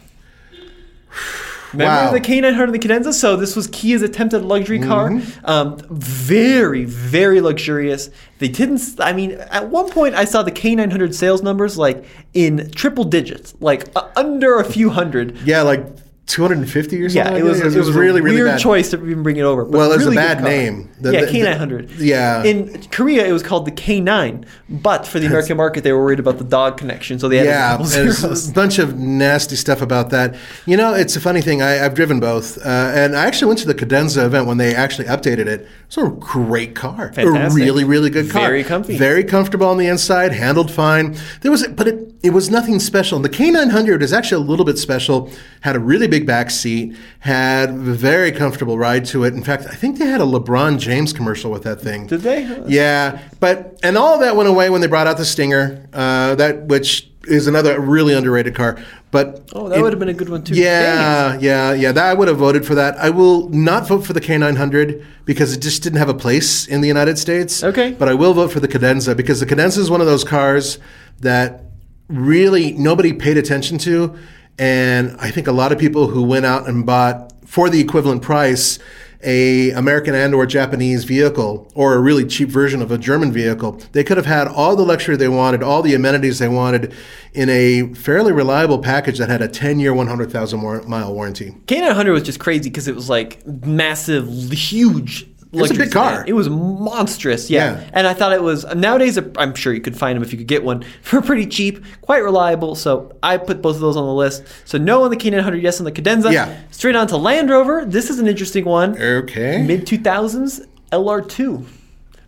[1.73, 2.11] Remember Wow.
[2.13, 3.13] the K900 and the Cadenza?
[3.13, 5.09] So this was Kia's attempt at a luxury car.
[5.09, 5.45] Mm-hmm.
[5.45, 8.09] Um, very, very luxurious.
[8.39, 8.81] They didn't.
[8.99, 13.53] I mean, at one point I saw the K900 sales numbers like in triple digits,
[13.59, 15.37] like uh, under a few hundred.
[15.45, 15.85] Yeah, like
[16.27, 17.25] 250 or something.
[17.25, 18.59] Yeah, like it was, it was, really, a really weird bad.
[18.59, 19.63] choice to even bring it over.
[19.63, 20.89] Well, it was really a bad name.
[20.99, 21.95] The- yeah, K900.
[21.99, 22.43] yeah.
[22.43, 26.19] In Korea, it was called the K9, but for the American market, they were worried
[26.19, 28.49] about the dog connection, so they added a Yeah, couple there's zeros.
[28.49, 30.35] a bunch of nasty stuff about that.
[30.65, 31.61] You know, it's a funny thing.
[31.61, 34.75] I, I've driven both, uh, and I actually went to the Cadenza event when they
[34.75, 35.65] actually updated it.
[35.87, 37.61] It's a great car, Fantastic.
[37.61, 38.97] a really, really good car, Very comfy.
[38.97, 41.15] very comfortable on the inside, handled fine.
[41.41, 43.19] There was, but it, it was nothing special.
[43.19, 45.29] The K900 is actually a little bit special.
[45.61, 49.33] Had a really big back seat, had a very comfortable ride to it.
[49.33, 52.07] In fact, I think they had a LeBron James commercial with that thing.
[52.07, 52.43] Did they?
[52.67, 56.35] Yeah, but and all of that went away when they brought out the Stinger, uh,
[56.35, 58.77] that which is another really underrated car.
[59.11, 60.55] But Oh, that it- would have been a good one too.
[60.55, 61.91] Yeah, yeah, yeah.
[61.91, 62.97] That I would have voted for that.
[62.97, 66.79] I will not vote for the K900 because it just didn't have a place in
[66.81, 67.63] the United States.
[67.63, 67.91] Okay.
[67.99, 70.77] but I will vote for the Cadenza because the Cadenza is one of those cars
[71.19, 71.63] that
[72.09, 74.17] really nobody paid attention to,
[74.57, 78.21] and I think a lot of people who went out and bought for the equivalent
[78.21, 78.79] price
[79.23, 83.81] a American and or Japanese vehicle or a really cheap version of a German vehicle,
[83.91, 86.93] they could have had all the luxury they wanted, all the amenities they wanted
[87.33, 91.51] in a fairly reliable package that had a 10-year, 100,000 mile warranty.
[91.65, 95.27] K900 was just crazy because it was like massive, huge.
[95.61, 96.23] Was a big car.
[96.27, 97.79] It was monstrous, yeah.
[97.79, 97.89] Yeah.
[97.93, 99.19] And I thought it was nowadays.
[99.37, 102.23] I'm sure you could find them if you could get one for pretty cheap, quite
[102.23, 102.75] reliable.
[102.75, 104.43] So I put both of those on the list.
[104.65, 106.31] So no on the K900, yes on the Cadenza.
[106.31, 106.57] Yeah.
[106.71, 107.85] Straight on to Land Rover.
[107.85, 109.01] This is an interesting one.
[109.01, 109.63] Okay.
[109.63, 111.65] Mid 2000s LR2.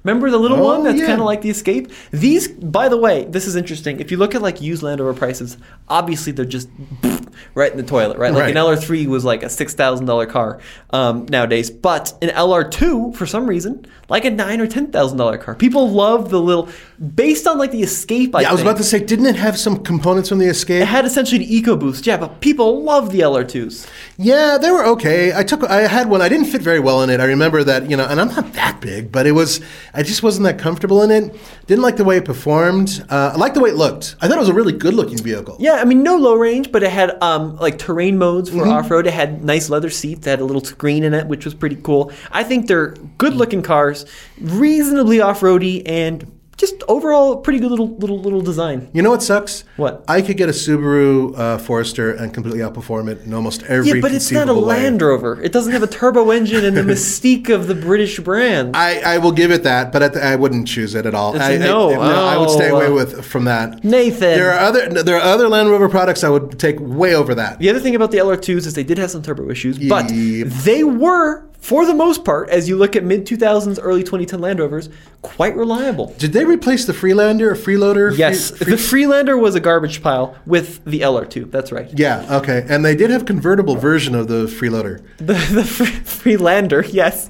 [0.09, 1.05] Remember the little Oh, one that's yeah.
[1.05, 1.91] kind of like the Escape?
[2.11, 3.99] These, by the way, this is interesting.
[3.99, 5.57] If you look at like used Land Rover prices,
[5.87, 6.67] obviously they're just
[7.53, 8.33] right in the toilet, right?
[8.33, 8.55] Like Right.
[8.55, 10.59] an LR3 was like a six thousand dollar car
[10.91, 15.37] um, nowadays, but an LR2 for some reason like a nine or ten thousand dollar
[15.37, 15.53] car.
[15.55, 16.67] People love the little,
[17.15, 18.33] based on like the Escape.
[18.35, 20.81] I Yeah, I was about to say, didn't it have some components from the Escape?
[20.81, 23.87] It had essentially the EcoBoost, yeah, but people love the LR2s.
[24.17, 25.31] Yeah, they were okay.
[25.35, 26.21] I took, I had one.
[26.21, 27.19] I didn't fit very well in it.
[27.19, 29.61] I remember that, you know, and I'm not that big, but it was,
[29.93, 31.35] I just wasn't that comfortable in it.
[31.67, 33.03] Didn't like the way it performed.
[33.09, 34.15] Uh, I liked the way it looked.
[34.21, 35.57] I thought it was a really good looking vehicle.
[35.59, 38.69] Yeah, I mean, no low range, but it had um, like terrain modes for Mm-hmm.
[38.71, 39.07] off road.
[39.07, 40.25] It had nice leather seats.
[40.27, 42.11] It had a little screen in it, which was pretty cool.
[42.31, 44.05] I think they're good looking cars,
[44.39, 48.89] reasonably off roady, and just overall pretty good little little little design.
[48.93, 49.63] You know what sucks?
[49.77, 50.03] What?
[50.07, 54.01] I could get a Subaru uh, Forester and completely outperform it in almost every Yeah,
[54.01, 54.61] but it's not a way.
[54.61, 55.41] Land Rover.
[55.41, 58.75] It doesn't have a turbo engine and the mystique of the British brand.
[58.75, 61.33] I, I will give it that, but I, I wouldn't choose it at all.
[61.35, 61.91] It's a I, I- no.
[62.01, 62.75] I, would stay Oh.
[62.75, 63.83] away with from that.
[63.83, 64.19] Nathan.
[64.19, 67.59] There are other there are other Land Rover products I would take way over that.
[67.59, 70.47] The other thing about the LR2s is they did have some turbo issues, but Yep.
[70.65, 74.59] they were, for the most part, as you look at mid 2000s, early 2010 Land
[74.59, 74.89] Rovers,
[75.21, 76.13] quite reliable.
[76.17, 78.17] Did they replace the Freelander Freeloader?
[78.17, 81.51] Yes, Free- the Freelander was a garbage pile with the LR2.
[81.51, 81.89] That's right.
[81.97, 82.65] Yeah, okay.
[82.69, 85.03] And they did have convertible version of the freeloader.
[85.17, 87.27] The, the Fre- Freelander, yes.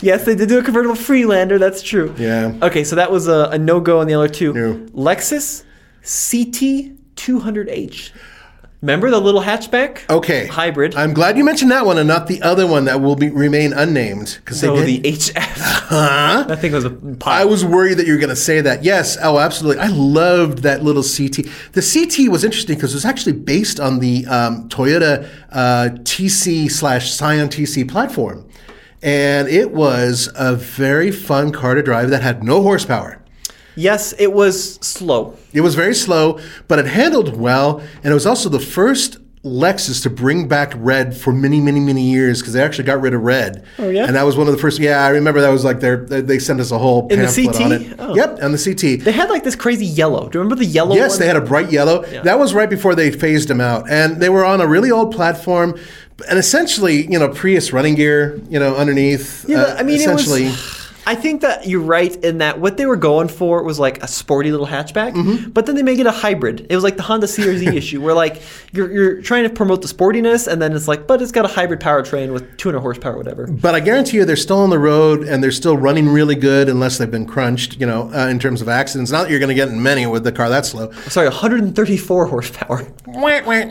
[0.00, 2.14] yes, they did do a convertible Freelander, that's true.
[2.16, 2.56] Yeah.
[2.62, 4.54] Okay, so that was a, a no go on the LR2.
[4.54, 4.74] No.
[4.92, 5.64] Lexus
[6.04, 8.12] CT200H.
[8.86, 10.08] Remember the little hatchback?
[10.08, 10.46] Okay.
[10.46, 10.94] Hybrid.
[10.94, 13.72] I'm glad you mentioned that one and not the other one that will be remain
[13.72, 15.18] unnamed because they the did.
[15.18, 15.32] HS.
[15.36, 16.44] Huh?
[16.46, 18.84] That thing was a I was worried that you were going to say that.
[18.84, 19.18] Yes.
[19.20, 19.82] Oh, absolutely.
[19.82, 21.48] I loved that little CT.
[21.72, 26.70] The CT was interesting because it was actually based on the um, Toyota uh, TC
[26.70, 28.48] slash Scion TC platform,
[29.02, 33.20] and it was a very fun car to drive that had no horsepower.
[33.76, 35.36] Yes, it was slow.
[35.52, 40.02] It was very slow, but it handled well, and it was also the first Lexus
[40.02, 43.22] to bring back red for many, many, many years because they actually got rid of
[43.22, 43.64] red.
[43.78, 44.04] Oh, yeah?
[44.06, 44.80] and that was one of the first.
[44.80, 45.98] Yeah, I remember that was like their.
[45.98, 47.60] They sent us a whole In the CT?
[47.62, 47.94] on it.
[48.00, 48.16] Oh.
[48.16, 49.04] Yep, on the CT.
[49.04, 50.28] They had like this crazy yellow.
[50.28, 51.20] Do you remember the yellow Yes, one?
[51.20, 52.02] they had a bright yellow.
[52.22, 55.14] That was right before they phased them out, and they were on a really old
[55.14, 55.78] platform,
[56.28, 59.44] and essentially, you know, Prius running gear, you know, underneath.
[59.48, 60.46] Yeah, uh, I mean, it essentially.
[60.46, 60.85] was.
[61.06, 64.08] I think that you're right in that what they were going for was like a
[64.08, 65.50] sporty little hatchback, Mm-hmm.
[65.50, 66.66] but then they make it a hybrid.
[66.68, 68.42] It was like the Honda CRZ issue, where like
[68.72, 71.48] you're, you're trying to promote the sportiness, and then it's like, but it's got a
[71.48, 73.46] hybrid powertrain with 200 horsepower, or whatever.
[73.46, 76.68] But I guarantee you, they're still on the road and they're still running really good,
[76.68, 79.10] unless they've been crunched, you know, uh, in terms of accidents.
[79.12, 80.90] Not that you're going to get in many with the car that slow.
[81.08, 82.86] Sorry, 134 horsepower.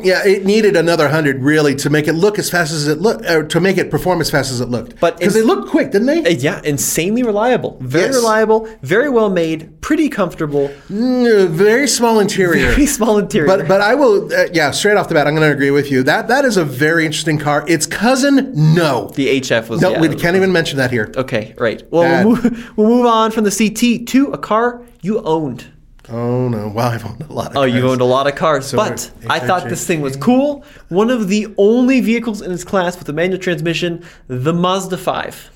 [0.03, 3.25] Yeah, it needed another hundred really to make it look as fast as it looked,
[3.25, 4.99] or to make it perform as fast as it looked.
[4.99, 6.35] But because they looked quick, didn't Uh, they?
[6.35, 8.15] Yeah, insanely reliable, very Yes.
[8.15, 12.69] reliable, very well made, pretty comfortable, Mm, very small interior.
[12.71, 13.47] very small interior.
[13.47, 15.91] But but I will uh, yeah straight off the bat I'm going to agree with
[15.91, 17.65] you that that is a very interesting car.
[17.67, 21.11] Its cousin, no, the HS was no, yeah, we was- can't even mention that here.
[21.15, 21.83] Okay, right.
[21.91, 25.65] Well, we'll move, we'll move on from the CT to a car you owned.
[26.07, 27.57] Oh no, well I've owned a lot of.
[27.57, 30.63] Oh, you owned a lot of cars, So but I thought this thing was cool.
[30.89, 35.49] One of the only vehicles in its class with a manual transmission, the Mazda 5.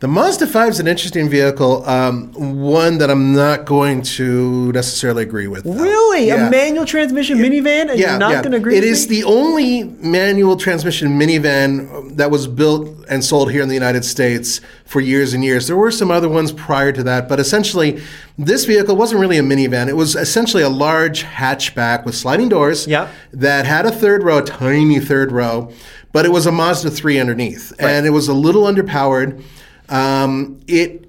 [0.00, 5.22] The Mazda 5 is an interesting vehicle, um, one that I'm not going to necessarily
[5.22, 5.64] agree with.
[5.64, 5.74] though.
[5.74, 6.28] Really?
[6.28, 6.46] Yeah.
[6.46, 9.16] A manual transmission minivan, and you're not going to agree It is me?
[9.20, 14.62] the only manual transmission minivan that was built and sold here in the United States
[14.86, 15.66] for years and years.
[15.66, 18.00] There were some other ones prior to that, but essentially,
[18.38, 19.86] this vehicle wasn't really a minivan.
[19.88, 23.08] It was essentially a large hatchback with sliding doors Yeah.
[23.34, 25.70] that had a third row, a tiny third row,
[26.10, 27.74] but it was a Mazda 3 underneath.
[27.78, 29.42] And it was a little underpowered.
[29.90, 31.06] Um, it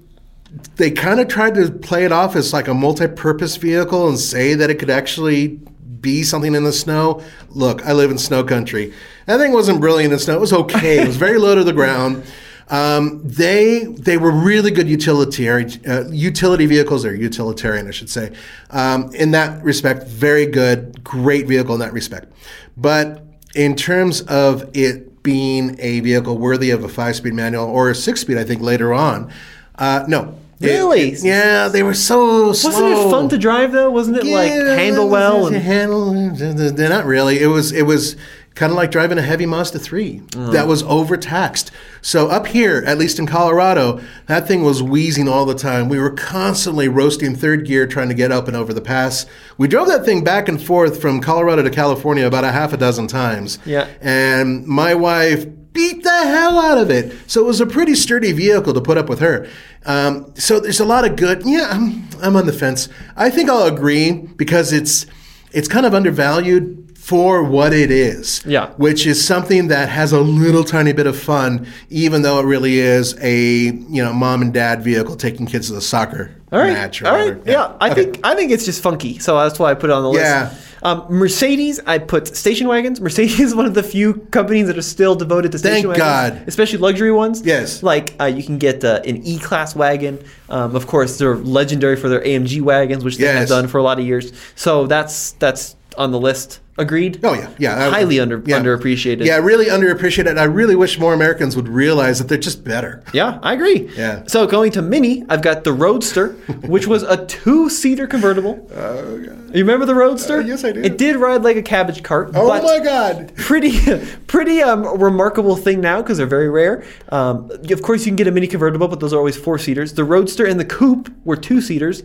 [0.76, 4.54] they kind of tried to play it off as like a multi-purpose vehicle and say
[4.54, 5.60] that it could actually
[6.00, 7.22] be something in the snow.
[7.50, 8.92] Look, I live in snow country.
[9.26, 10.34] That thing wasn't brilliant in snow.
[10.34, 11.00] It was okay.
[11.00, 12.24] It was very low to the ground.
[12.68, 18.32] Um, they they were really good utilitarian uh, utility vehicles or utilitarian, I should say.
[18.70, 22.32] Um, in that respect, very good, great vehicle in that respect.
[22.76, 23.24] But
[23.54, 28.38] in terms of it being a vehicle worthy of a five-speed manual or a six-speed,
[28.38, 29.30] I think later on,
[29.78, 30.38] uh, no.
[30.60, 31.10] Really?
[31.10, 32.70] it- yeah, they were so slow.
[32.70, 33.90] Wasn't it fun to drive though?
[33.90, 35.48] Wasn't it like handle well?
[35.48, 36.12] And handle.
[36.34, 37.40] They're not really.
[37.40, 37.72] It was.
[37.72, 38.14] It was
[38.54, 40.50] kind of like driving a heavy Mazda 3 Uh-huh.
[40.50, 41.70] that was overtaxed.
[42.02, 45.88] So up here, at least in Colorado, that thing was wheezing all the time.
[45.88, 49.24] We were constantly roasting third gear trying to get up and over the pass.
[49.56, 52.76] We drove that thing back and forth from Colorado to California about a half a
[52.76, 53.58] dozen times.
[53.64, 53.88] Yeah.
[54.00, 57.14] And my wife beat the hell out of it.
[57.26, 59.46] So it was a pretty sturdy vehicle to put up with her.
[59.86, 61.42] Um, so there's a lot of good.
[61.46, 62.88] Yeah, I'm, I'm on the fence.
[63.16, 65.06] I think I'll agree because it's
[65.52, 68.40] it's kind of undervalued for what it is.
[68.46, 68.70] Yeah.
[68.76, 72.78] Which is something that has a little tiny bit of fun, even though it really
[72.78, 76.72] is a you know mom and dad vehicle taking kids to the soccer all right,
[76.72, 77.50] match or all right, whatever.
[77.50, 77.72] yeah.
[77.80, 78.04] I Okay.
[78.04, 80.24] think I think it's just funky, so that's why I put it on the list.
[80.24, 80.54] Yeah.
[80.84, 83.00] Um, Mercedes, I put station wagons.
[83.00, 86.38] Mercedes is one of the few companies that are still devoted to station Thank wagons,
[86.38, 86.48] God.
[86.48, 87.42] especially luxury ones.
[87.44, 87.82] Yes.
[87.82, 90.22] like uh, you can get uh, an E-class wagon.
[90.48, 93.82] Um, of course, they're legendary for their AMG wagons, which they have done for a
[93.82, 94.32] lot of years.
[94.54, 96.60] So that's that's on the list.
[96.78, 97.20] Agreed.
[97.22, 97.90] Oh yeah, yeah.
[97.90, 98.58] Highly under yeah.
[98.58, 99.26] underappreciated.
[99.26, 100.38] Yeah, really underappreciated.
[100.38, 103.04] I really wish more Americans would realize that they're just better.
[103.12, 103.90] Yeah, I agree.
[103.94, 104.22] Yeah.
[104.26, 106.28] So going to Mini, I've got the Roadster,
[106.62, 108.68] which was a two-seater convertible.
[108.82, 109.54] Oh, God.
[109.54, 110.38] You remember the Roadster?
[110.38, 110.80] Uh, yes, I do.
[110.80, 112.30] It did ride like a cabbage cart.
[112.34, 113.34] Oh my God!
[113.36, 113.78] Pretty,
[114.26, 116.84] pretty um, remarkable thing now because they're very rare.
[117.10, 119.92] Um, of course, you can get a Mini convertible, but those are always four-seaters.
[119.92, 122.02] The Roadster and the Coupe were two-seaters.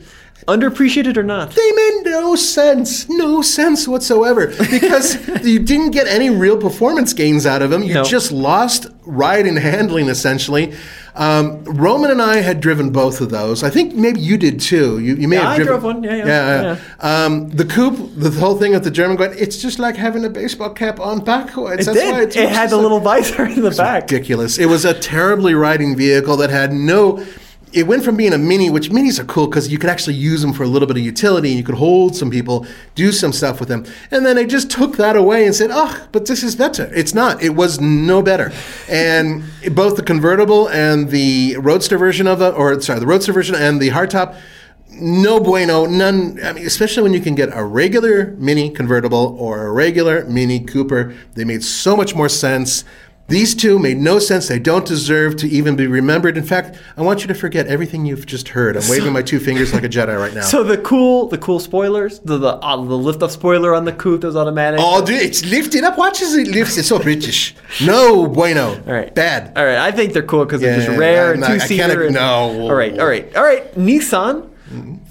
[0.47, 1.51] Underappreciated or not?
[1.51, 7.45] They made no sense, no sense whatsoever, because you didn't get any real performance gains
[7.45, 7.83] out of them.
[7.83, 8.03] You No.
[8.03, 10.73] just lost ride and handling essentially.
[11.15, 13.63] Um, Roman and I had driven both of those.
[13.63, 14.99] I think maybe you did too.
[14.99, 15.71] You, you may Yeah, have I driven.
[15.73, 16.03] drove one.
[16.03, 16.61] Yeah, yeah, yeah.
[17.01, 17.25] yeah.
[17.25, 20.29] Um, the coupe, the whole thing with the German going, it's just like having a
[20.29, 21.87] baseball cap on backwards.
[21.87, 22.35] It That's why did.
[22.37, 24.03] It had the like- little visor in the back.
[24.03, 24.59] ridiculous.
[24.59, 27.25] It was a terribly riding vehicle that had no.
[27.73, 30.41] It went from being a mini, which minis are cool because you could actually use
[30.41, 32.65] them for a little bit of utility and you could hold some people,
[32.95, 33.85] do some stuff with them.
[34.09, 36.89] And then they just took that away and said, oh, but this is better.
[36.95, 37.41] It's not.
[37.43, 38.53] It was no better.
[38.89, 39.43] And
[39.73, 43.81] both the convertible and the Roadster version of it, or sorry, the Roadster version and
[43.81, 44.37] the hardtop,
[44.89, 46.39] no bueno, none.
[46.43, 50.61] I mean, especially when you can get a regular mini convertible or a regular mini
[50.61, 52.83] Cooper, they made so much more sense.
[53.29, 54.47] These two made no sense.
[54.47, 56.37] They don't deserve to even be remembered.
[56.37, 58.77] In fact, I want you to forget everything you've just heard.
[58.77, 60.43] I'm waving my two fingers like a Jedi right now.
[60.43, 63.91] So the cool, the cool spoilers, the the, uh, the lift up spoiler on the
[63.91, 64.79] coupe that was automatic.
[64.81, 65.97] oh, dude, it's lifted up.
[65.97, 66.77] Watch as it lifts.
[66.77, 67.53] It's so British.
[67.85, 68.75] No bueno.
[68.87, 69.13] All right.
[69.13, 69.57] Bad.
[69.57, 69.77] All right.
[69.77, 72.09] I think they're cool because they're Yeah, just rare and two seater.
[72.09, 72.61] no.
[72.61, 72.97] All right.
[72.97, 73.35] All right.
[73.35, 73.73] All right.
[73.75, 74.47] Nissan,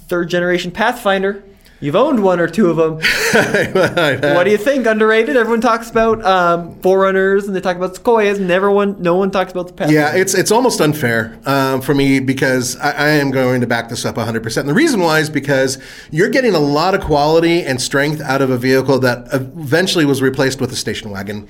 [0.07, 1.43] third generation Pathfinder.
[1.79, 2.95] You've owned one or two of them.
[4.35, 4.87] what do you think?
[4.87, 5.37] Underrated?
[5.37, 8.39] Everyone talks about um, 4Runners and they talk about Sequoias.
[8.39, 8.99] and one.
[9.01, 9.93] No one talks about the Pathfinder.
[9.93, 13.89] Yeah, it's it's almost unfair um, for me because I, I am going to back
[13.89, 14.57] this up 100%.
[14.57, 15.77] And the reason why is because
[16.09, 20.19] you're getting a lot of quality and strength out of a vehicle that eventually was
[20.19, 21.47] replaced with a station wagon.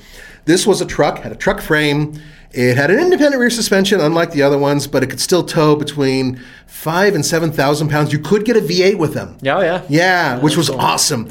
[0.48, 2.20] This was a truck, had a truck frame.
[2.54, 5.76] It had an independent rear suspension, unlike the other ones, but it could still tow
[5.76, 8.14] between five and seven thousand pounds.
[8.14, 9.38] You could get a V8 with them.
[9.42, 9.84] Yeah, oh, yeah.
[9.90, 11.30] Yeah, which was awesome.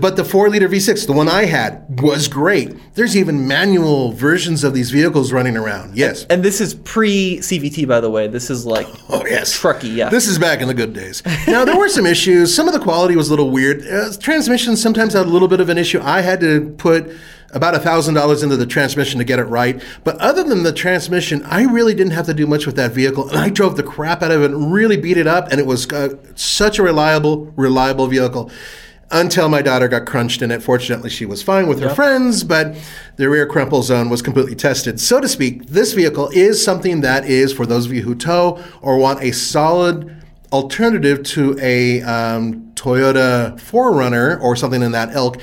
[0.00, 2.76] But the four liter V6, the one I had, was great.
[2.94, 5.96] There's even manual versions of these vehicles running around.
[5.96, 6.26] Yes.
[6.28, 8.26] And this is pre CVT, by the way.
[8.26, 9.94] This is like Oh yes, trucky.
[9.94, 10.10] Yeah.
[10.10, 11.22] This is back in the good days.
[11.46, 12.54] Now there were some issues.
[12.54, 13.86] Some of the quality was a little weird.
[13.86, 16.00] Uh, transmissions sometimes had a little bit of an issue.
[16.02, 17.10] I had to put
[17.56, 19.82] about a thousand dollars into the transmission to get it right.
[20.04, 23.28] But other than the transmission, I really didn't have to do much with that vehicle,
[23.28, 25.50] and I drove the crap out of it and really beat it up.
[25.50, 28.50] And it was uh, such a reliable, reliable vehicle.
[29.12, 30.60] until my daughter got crunched in it.
[30.60, 32.74] Fortunately, she was fine with her friends, but
[33.14, 34.98] the rear crumple zone was completely tested.
[34.98, 38.60] So to speak, this vehicle is something that is, for those of you who tow
[38.82, 40.12] or want a solid
[40.52, 45.40] alternative to a um, Toyota 4Runner or something in that ilk,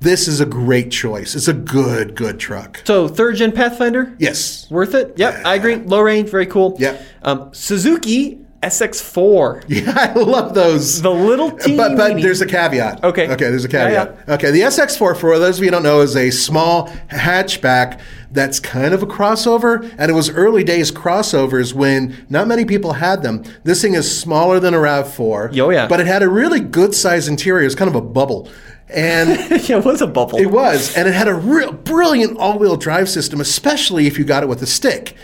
[0.00, 1.34] this is a great choice.
[1.34, 2.82] It's a good, good truck.
[2.84, 4.70] So third gen Pathfinder, Yes.
[4.70, 5.14] worth it.
[5.16, 5.76] Yep, I agree.
[5.76, 6.76] Low range, very cool.
[6.78, 7.02] Yep.
[7.22, 11.00] Um, Suzuki SX4, Yeah, I love those.
[11.02, 13.02] the little teeny But, but there's a caveat.
[13.04, 13.28] Okay.
[13.28, 14.28] Okay, there's a Yeah, caveat.
[14.28, 18.58] Okay, the SX4, for those of you who don't know, is a small hatchback that's
[18.60, 19.94] kind of a crossover.
[19.98, 23.44] And it was early days crossovers when not many people had them.
[23.64, 25.58] This thing is smaller than a RAV4.
[25.60, 25.86] Oh, yeah.
[25.86, 27.64] But it had a really good size interior.
[27.66, 28.48] It's kind of a bubble.
[28.88, 29.28] And
[29.68, 30.38] yeah, it was a bubble.
[30.38, 30.96] it was.
[30.96, 34.48] And it had a real brilliant all wheel drive system, especially if you got it
[34.48, 35.16] with a stick.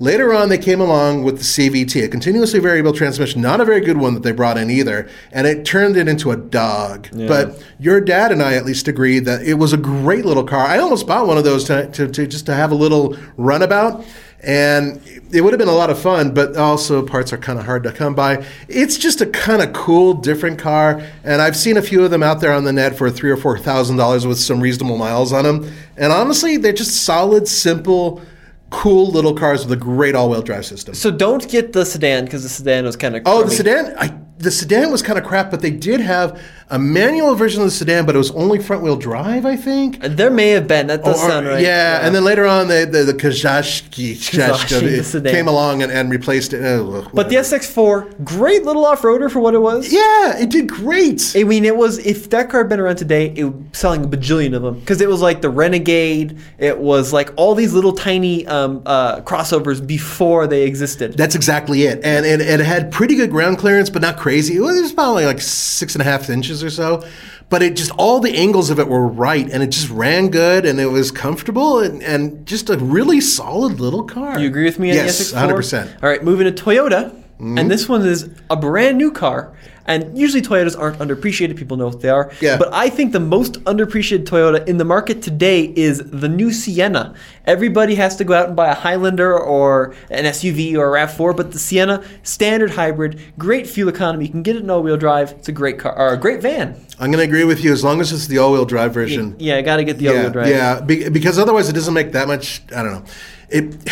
[0.00, 3.80] Later on, they came along with the CVT, a continuously variable transmission, not a very
[3.80, 7.08] good one that they brought in either, and it turned it into a dog.
[7.12, 10.64] But your dad and I at least agreed that it was a great little car.
[10.64, 14.04] I almost bought one of those to, to, to just to have a little runabout,
[14.42, 15.00] and
[15.32, 16.32] it would have been a lot of fun.
[16.32, 18.44] But also, parts are kind of hard to come by.
[18.68, 22.22] It's just a kind of cool, different car, and I've seen a few of them
[22.22, 25.32] out there on the net for three or four thousand dollars with some reasonable miles
[25.32, 25.72] on them.
[25.96, 28.22] And honestly, they're just solid, simple
[28.70, 30.94] cool little cars with a great all-wheel drive system.
[30.94, 33.22] So don't get the sedan because the sedan was kind of.
[33.24, 33.94] Oh, the sedan.
[33.98, 37.66] I, the sedan was kind of crap, but they did have a manual version of
[37.66, 40.00] the sedan, but it was only front-wheel drive, I think.
[40.02, 40.86] There may have been.
[40.88, 41.62] That does Or- sound right.
[41.62, 46.10] Yeah, and then later on, the the, the Kizashi Kizashi, the came along and, and
[46.10, 46.62] replaced it.
[46.64, 47.36] Oh, But the.
[47.38, 49.92] SX4, great little off-roader for what it was.
[49.92, 51.32] yeah, it did great.
[51.36, 54.04] I mean, it was if that car had been around today, it would be selling
[54.04, 56.38] a bajillion of them because it was like the Renegade.
[56.58, 61.14] It was like all these little tiny um, uh, crossovers before they existed.
[61.16, 62.00] That's exactly it.
[62.04, 64.56] And, and it had pretty good ground clearance, but not crazy.
[64.56, 67.02] It was probably like six and a half inches or so.
[67.48, 69.48] But it just, all the angles of it were right.
[69.50, 73.80] And it just ran good and it was comfortable and, and just a really solid
[73.80, 74.38] little car.
[74.38, 76.02] you agree with me on yes, the 100%.
[76.02, 77.56] All right, moving to Toyota, Mm-hmm.
[77.56, 79.54] and this one is a brand new car.
[79.88, 81.56] And usually Toyotas aren't underappreciated.
[81.56, 82.30] People know what they are.
[82.42, 82.58] Yeah.
[82.58, 87.14] But I think the most underappreciated Toyota in the market today is the new Sienna.
[87.46, 91.34] Everybody has to go out and buy a Highlander or an SUV or a RAV4,
[91.34, 94.26] but the Sienna, standard hybrid, great fuel economy.
[94.26, 95.32] You can get it in all-wheel drive.
[95.32, 96.74] It's a great car, or a great van.
[97.00, 99.36] I'm going to agree with you as long as it's the all wheel drive version.
[99.38, 100.48] Yeah, I got to get the yeah, all-wheel drive.
[100.48, 102.60] Yeah, be, because otherwise it doesn't make that much.
[102.76, 103.04] I don't know.
[103.48, 103.90] It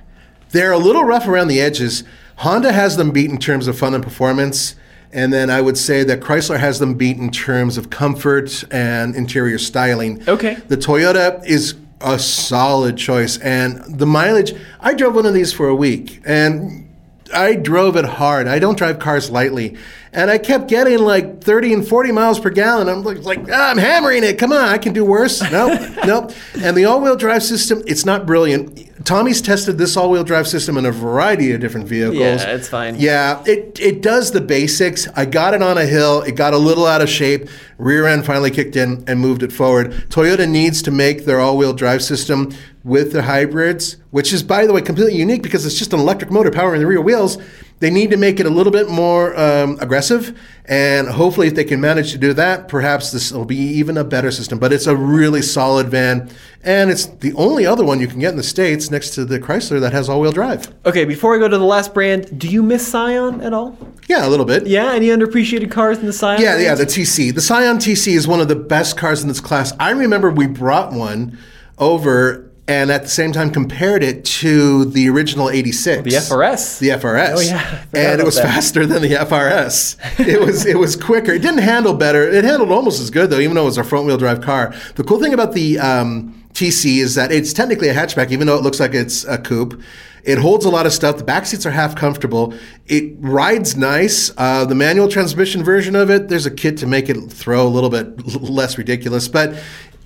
[0.50, 2.04] they're a little rough around the edges.
[2.38, 4.76] Honda has them beat in terms of fun and performance,
[5.12, 9.16] and then I would say that Chrysler has them beat in terms of comfort and
[9.16, 10.22] interior styling.
[10.28, 10.54] Okay.
[10.68, 14.54] The Toyota is a solid choice, and the mileage.
[14.78, 16.88] I drove one of these for a week, and
[17.34, 18.46] I drove it hard.
[18.46, 19.76] I don't drive cars lightly.
[20.12, 22.88] And I kept getting like 30 and 40 miles per gallon.
[22.88, 24.38] I'm like, like ah, I'm hammering it.
[24.38, 25.40] Come on, I can do worse.
[25.50, 26.32] Nope, nope.
[26.62, 28.88] And the all wheel drive system, it's not brilliant.
[29.04, 32.18] Tommy's tested this all wheel drive system in a variety of different vehicles.
[32.18, 32.96] Yeah, it's fine.
[32.96, 35.06] Yeah, it, it does the basics.
[35.14, 36.22] I got it on a hill.
[36.22, 37.48] It got a little out of shape.
[37.78, 39.92] Rear end finally kicked in and moved it forward.
[40.10, 42.52] Toyota needs to make their all wheel drive system
[42.82, 46.30] with the hybrids, which is, by the way, completely unique because it's just an electric
[46.30, 47.38] motor powering the rear wheels.
[47.80, 51.64] They need to make it a little bit more um, aggressive, and hopefully, if they
[51.64, 54.58] can manage to do that, perhaps this will be even a better system.
[54.58, 56.28] But it's a really solid van,
[56.64, 59.38] and it's the only other one you can get in the States next to the
[59.38, 60.74] Chrysler that has all wheel drive.
[60.84, 63.78] Okay, before we go to the last brand, do you miss Scion at all?
[64.08, 64.66] Yeah, a little bit.
[64.66, 66.42] Yeah, any underappreciated cars in the Scion?
[66.42, 67.32] Yeah, yeah, the TC.
[67.32, 69.72] The Scion TC is one of the best cars in this class.
[69.78, 71.38] I remember we brought one
[71.78, 76.02] over and at the same time compared it to the original 86.
[76.04, 76.78] the FRS.
[76.78, 77.34] The FRS.
[77.36, 78.44] Oh, yeah, And it was that.
[78.44, 79.96] faster than the FRS.
[80.26, 81.32] it was it was quicker.
[81.32, 82.28] It didn't handle better.
[82.28, 84.74] It handled almost as good though, even though it was a front wheel drive car.
[84.96, 88.56] The cool thing about the um, TC is that it's technically a hatchback, even though
[88.56, 89.80] it looks like it's a coupe.
[90.24, 91.16] It holds a lot of stuff.
[91.16, 92.52] The back seats are half comfortable.
[92.86, 94.30] It rides nice.
[94.36, 97.70] Uh, the manual transmission version of it, there's a kit to make it throw a
[97.70, 99.26] little bit less ridiculous.
[99.26, 99.58] But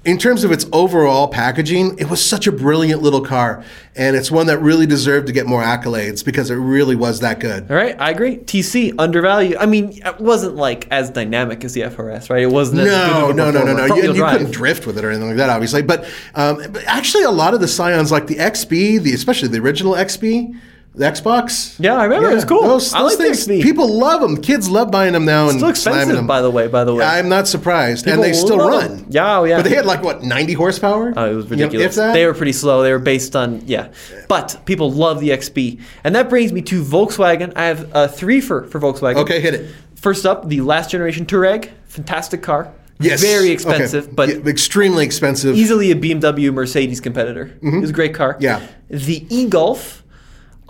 [0.04, 3.64] in terms of its overall packaging, it was such a brilliant little car.
[3.94, 7.38] And it's one that really deserved to get more accolades because it really was that
[7.38, 7.70] good.
[7.70, 8.38] All right, I agree.
[8.38, 9.56] TC undervalued.
[9.58, 12.42] I mean, it wasn't like as dynamic as the FRS, right?
[12.42, 12.80] It wasn't.
[12.80, 13.94] as good No, no, no, no, no.
[13.94, 15.82] You, you couldn't drift with it or anything like that, obviously.
[15.82, 19.58] But, um, but actually, a lot of the Scions, like the XB, the especially the
[19.58, 20.58] original XB,
[20.94, 21.76] the Xbox.
[21.78, 22.30] Yeah, I remember.
[22.30, 22.62] It was cool.
[22.62, 23.62] Those, I those like the things, XB.
[23.62, 24.36] people love them.
[24.40, 26.26] Kids love buying them now and Still slamming expensive, them.
[26.26, 26.68] by the way.
[26.68, 28.96] By the way, I'm not surprised, People and they still love run.
[28.98, 29.06] them.
[29.08, 29.56] Yeah, oh, yeah.
[29.56, 31.14] But they had like what 90 horsepower.
[31.16, 31.86] Oh, it was You know, ridiculous.
[31.86, 32.12] if that.
[32.12, 32.82] They were pretty slow.
[32.82, 33.88] They were based on yeah,
[34.28, 37.52] but people love the XB, and that brings me to Volkswagen.
[37.56, 39.16] I have uh, three for for Volkswagen.
[39.16, 39.70] okay, hit it.
[39.94, 42.72] First up, the last generation Touareg, fantastic car.
[43.00, 43.20] Yes.
[43.20, 43.52] Very Okay.
[43.52, 45.56] expensive, but Yeah, extremely expensive.
[45.56, 47.50] easily a BMW Mercedes competitor.
[47.62, 48.34] It was a great car.
[48.34, 48.42] Mm-hmm.
[48.44, 48.60] Yeah.
[48.90, 50.01] The e-Golf,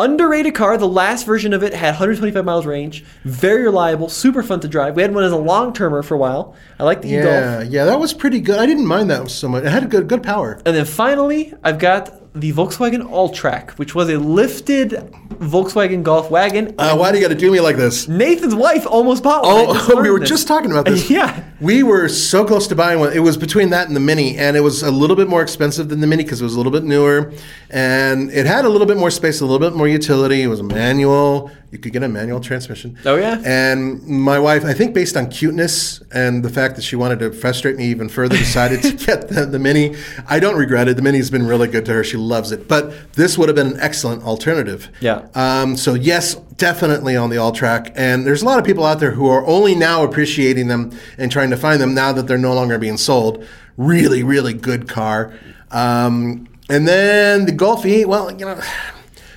[0.03, 0.77] underrated car.
[0.77, 3.05] The last version of it had 125 miles range.
[3.25, 4.97] Very reliable, super fun to drive.
[4.97, 6.55] We had one as a long termer for a while.
[6.79, 7.27] I like the e-Golf.
[7.27, 8.59] Yeah, yeah, that was pretty good.
[8.59, 9.65] I didn't mind that so much.
[9.65, 10.61] It had good good power.
[10.67, 14.91] And then finally, I've got the Volkswagen Alltrack, which was a lifted
[15.33, 16.75] Volkswagen Golf wagon.
[16.79, 18.09] Uh, why do you got to do me like this?
[18.09, 19.67] Nathan's wife almost bought one.
[19.69, 20.29] Oh, we were this.
[20.29, 21.11] just talking about this.
[21.13, 21.45] Yeah.
[21.61, 23.13] We were so close to buying one.
[23.13, 25.89] It was between that and the Mini, and it was a little bit more expensive
[25.91, 27.33] than the Mini because it was a little bit newer,
[27.71, 30.43] and it had a little bit more space, a little bit more utility.
[30.43, 31.51] It was a manual.
[31.73, 32.99] You could get a manual transmission.
[33.07, 33.41] Oh, yeah?
[33.47, 37.33] And my wife, I think, based on cuteness and the fact that she wanted to
[37.33, 39.97] frustrate me even further, decided to get the, the Mini.
[40.29, 40.97] I don't regret it.
[40.97, 42.05] The Mini's been really good to her.
[42.05, 42.69] She loves it.
[42.69, 44.91] But this would have been an excellent alternative.
[45.01, 45.27] Yeah.
[45.35, 47.91] Um, so yes, definitely on the Alltrack.
[47.97, 51.33] And there's a lot of people out there who are only now appreciating them and
[51.33, 53.47] trying to find them now that they're no longer being sold.
[53.79, 55.33] Really, really good car.
[55.71, 58.05] Um, and then the Golf E.
[58.05, 58.61] Well, you know,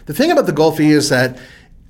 [0.05, 1.39] the thing about the Golf E is that.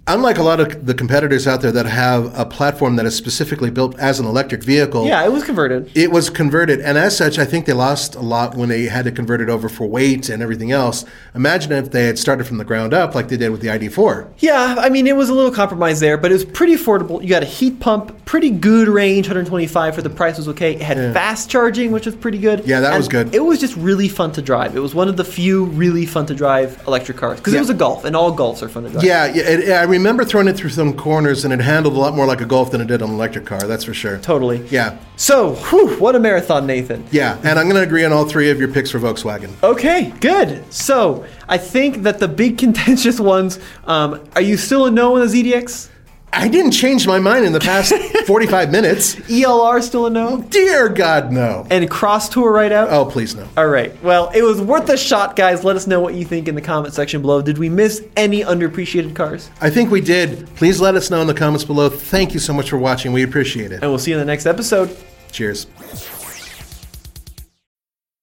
[0.07, 3.71] Unlike a lot of the competitors out there that have a platform that is specifically
[3.71, 5.89] built as an electric vehicle, Yeah, it was converted.
[5.95, 9.05] it was converted, and as such, I think they lost a lot when they had
[9.05, 11.05] to convert it over for weight and everything else.
[11.33, 14.27] Imagine if they had started from the ground up like they did with the ID4.
[14.37, 17.19] Yeah, I mean, it was a little compromise there, but it was pretty affordable.
[17.23, 20.75] You got a heat pump, pretty good range, 125 for the price was okay.
[20.75, 22.63] It had fast charging, which was pretty good.
[22.63, 23.33] Yeah, that And was good.
[23.33, 24.75] It was just really fun to drive.
[24.75, 27.57] It was one of the few really fun to drive electric cars because Yeah.
[27.57, 29.03] it was a Golf, and all Golfs are fun to drive.
[29.03, 32.15] Yeah, yeah it, I remember throwing it through some corners, and it handled a lot
[32.15, 33.59] more like a Golf than it did on an electric car.
[33.59, 34.17] That's for sure.
[34.19, 34.65] totally.
[34.67, 37.05] Yeah, So, whew, what a marathon, Nathan.
[37.11, 39.51] yeah, and I'm going to agree on all three of your picks for Volkswagen.
[39.63, 40.71] Okay, good.
[40.73, 43.59] So, I think that the big contentious ones.
[43.85, 45.89] Um, are you still a no on the ZDX?
[46.37, 47.93] I didn't change my mind in the past
[48.27, 49.15] 45 minutes.
[49.15, 50.41] ELR still a no?
[50.41, 51.65] Dear God, no.
[51.71, 52.89] And Crosstour right out?
[52.89, 53.47] Oh, please no.
[53.55, 53.91] All right.
[54.03, 55.63] Well, it was worth a shot, guys.
[55.63, 57.41] Let us know what you think in the comment section below.
[57.41, 59.49] Did we miss any underappreciated cars?
[59.61, 60.45] I think we did.
[60.55, 61.89] Please let us know in the comments below.
[61.89, 63.13] Thank you so much for watching.
[63.13, 63.81] We appreciate it.
[63.81, 64.95] And we'll see you in the next episode.
[65.31, 65.67] Cheers.